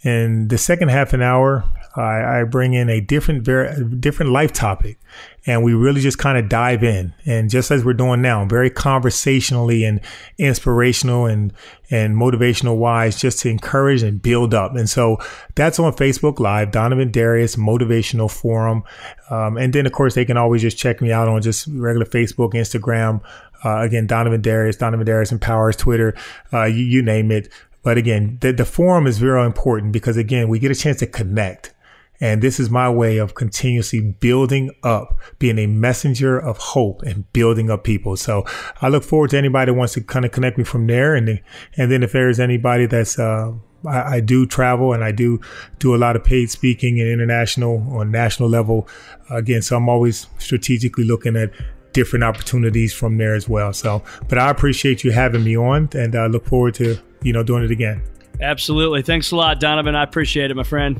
and 0.04 0.50
the 0.50 0.58
second 0.58 0.90
half 0.90 1.14
an 1.14 1.22
hour, 1.22 1.66
I, 1.96 2.40
I 2.40 2.44
bring 2.44 2.74
in 2.74 2.90
a 2.90 3.02
different, 3.02 3.44
very 3.44 3.84
different 3.96 4.32
life 4.32 4.54
topic, 4.54 4.98
and 5.46 5.64
we 5.64 5.74
really 5.74 6.02
just 6.02 6.18
kind 6.18 6.38
of 6.38 6.50
dive 6.50 6.84
in. 6.84 7.14
And 7.26 7.50
just 7.50 7.72
as 7.72 7.84
we're 7.84 7.94
doing 7.94 8.22
now, 8.22 8.46
very 8.46 8.70
conversationally 8.70 9.84
and 9.84 10.02
inspirational 10.38 11.26
and 11.26 11.54
and 11.92 12.16
motivational 12.16 12.78
wise, 12.78 13.20
just 13.20 13.40
to 13.40 13.50
encourage 13.50 14.04
and 14.04 14.22
build 14.22 14.54
up. 14.54 14.76
And 14.76 14.90
so 14.90 15.18
that's 15.56 15.80
on 15.80 15.94
Facebook 15.94 16.40
Live, 16.40 16.72
Donovin 16.72 17.12
Darius 17.12 17.56
Motivational 17.56 18.30
Forum. 18.30 18.84
Um, 19.30 19.58
and 19.58 19.74
then 19.74 19.86
of 19.86 19.92
course 19.92 20.16
they 20.16 20.26
can 20.26 20.38
always 20.38 20.62
just 20.62 20.78
check 20.78 21.02
me 21.02 21.12
out 21.12 21.28
on 21.28 21.42
just 21.42 21.68
regular 21.68 22.06
Facebook, 22.06 22.54
Instagram. 22.54 23.22
Uh, 23.64 23.82
again, 23.82 24.08
Donovin 24.08 24.42
Darius, 24.42 24.78
Donovin 24.78 25.06
Darius 25.06 25.32
Empowers, 25.32 25.76
Twitter, 25.76 26.16
uh, 26.54 26.66
you, 26.66 26.86
you 26.86 27.02
name 27.02 27.32
it. 27.32 27.50
But 27.82 27.98
again, 27.98 28.38
the, 28.42 28.52
the 28.52 28.66
forum 28.66 29.08
is 29.08 29.18
very 29.18 29.46
important 29.46 29.94
because 29.94 30.18
again, 30.18 30.48
we 30.48 30.60
get 30.60 30.72
a 30.72 30.76
chance 30.76 31.00
to 31.00 31.08
connect. 31.08 31.74
And 32.22 32.42
this 32.42 32.60
is 32.60 32.70
my 32.70 32.90
way 32.90 33.18
of 33.18 33.36
continuously 33.36 34.02
building 34.02 34.72
up, 34.84 35.18
being 35.40 35.58
a 35.58 35.68
messenger 35.68 36.38
of 36.38 36.58
hope 36.58 37.02
and 37.04 37.32
building 37.34 37.70
up 37.70 37.84
people. 37.84 38.18
So 38.18 38.46
I 38.82 38.90
look 38.90 39.04
forward 39.04 39.30
to 39.32 39.38
anybody 39.38 39.72
that 39.72 39.78
wants 39.78 39.94
to 39.94 40.02
kind 40.02 40.26
of 40.26 40.32
connect 40.32 40.58
me 40.58 40.64
from 40.64 40.88
there. 40.88 41.16
And, 41.16 41.42
and 41.78 41.92
then 41.92 42.04
if 42.04 42.12
there's 42.12 42.40
anybody 42.40 42.86
that's, 42.86 43.18
uh, 43.18 43.54
I, 43.88 44.16
I, 44.16 44.20
do 44.20 44.46
travel 44.46 44.92
and 44.92 45.04
I 45.04 45.14
do 45.14 45.40
do 45.80 45.96
a 45.96 45.98
lot 45.98 46.18
of 46.18 46.24
paid 46.24 46.52
speaking 46.52 47.00
and 47.00 47.10
international 47.10 47.88
or 47.90 48.04
national 48.04 48.50
level. 48.50 48.90
Again, 49.30 49.62
so 49.62 49.78
I'm 49.78 49.88
always 49.88 50.28
strategically 50.38 51.06
looking 51.06 51.38
at 51.38 51.52
different 51.94 52.24
opportunities 52.24 52.94
from 52.94 53.18
there 53.18 53.36
as 53.36 53.48
well. 53.48 53.72
So, 53.72 54.04
but 54.28 54.38
I 54.38 54.50
appreciate 54.50 55.04
you 55.04 55.12
having 55.12 55.44
me 55.44 55.58
on 55.58 55.90
and 55.94 56.16
I 56.16 56.28
look 56.28 56.46
forward 56.46 56.76
to, 56.76 56.98
you 57.24 57.32
know, 57.32 57.44
doing 57.44 57.64
it 57.64 57.72
again. 57.72 58.02
Absolutely. 58.42 59.02
Thanks 59.02 59.32
a 59.32 59.36
lot, 59.36 59.60
Donovin. 59.60 59.96
I 59.96 60.04
appreciate 60.04 60.52
it, 60.52 60.56
my 60.56 60.64
friend. 60.64 61.00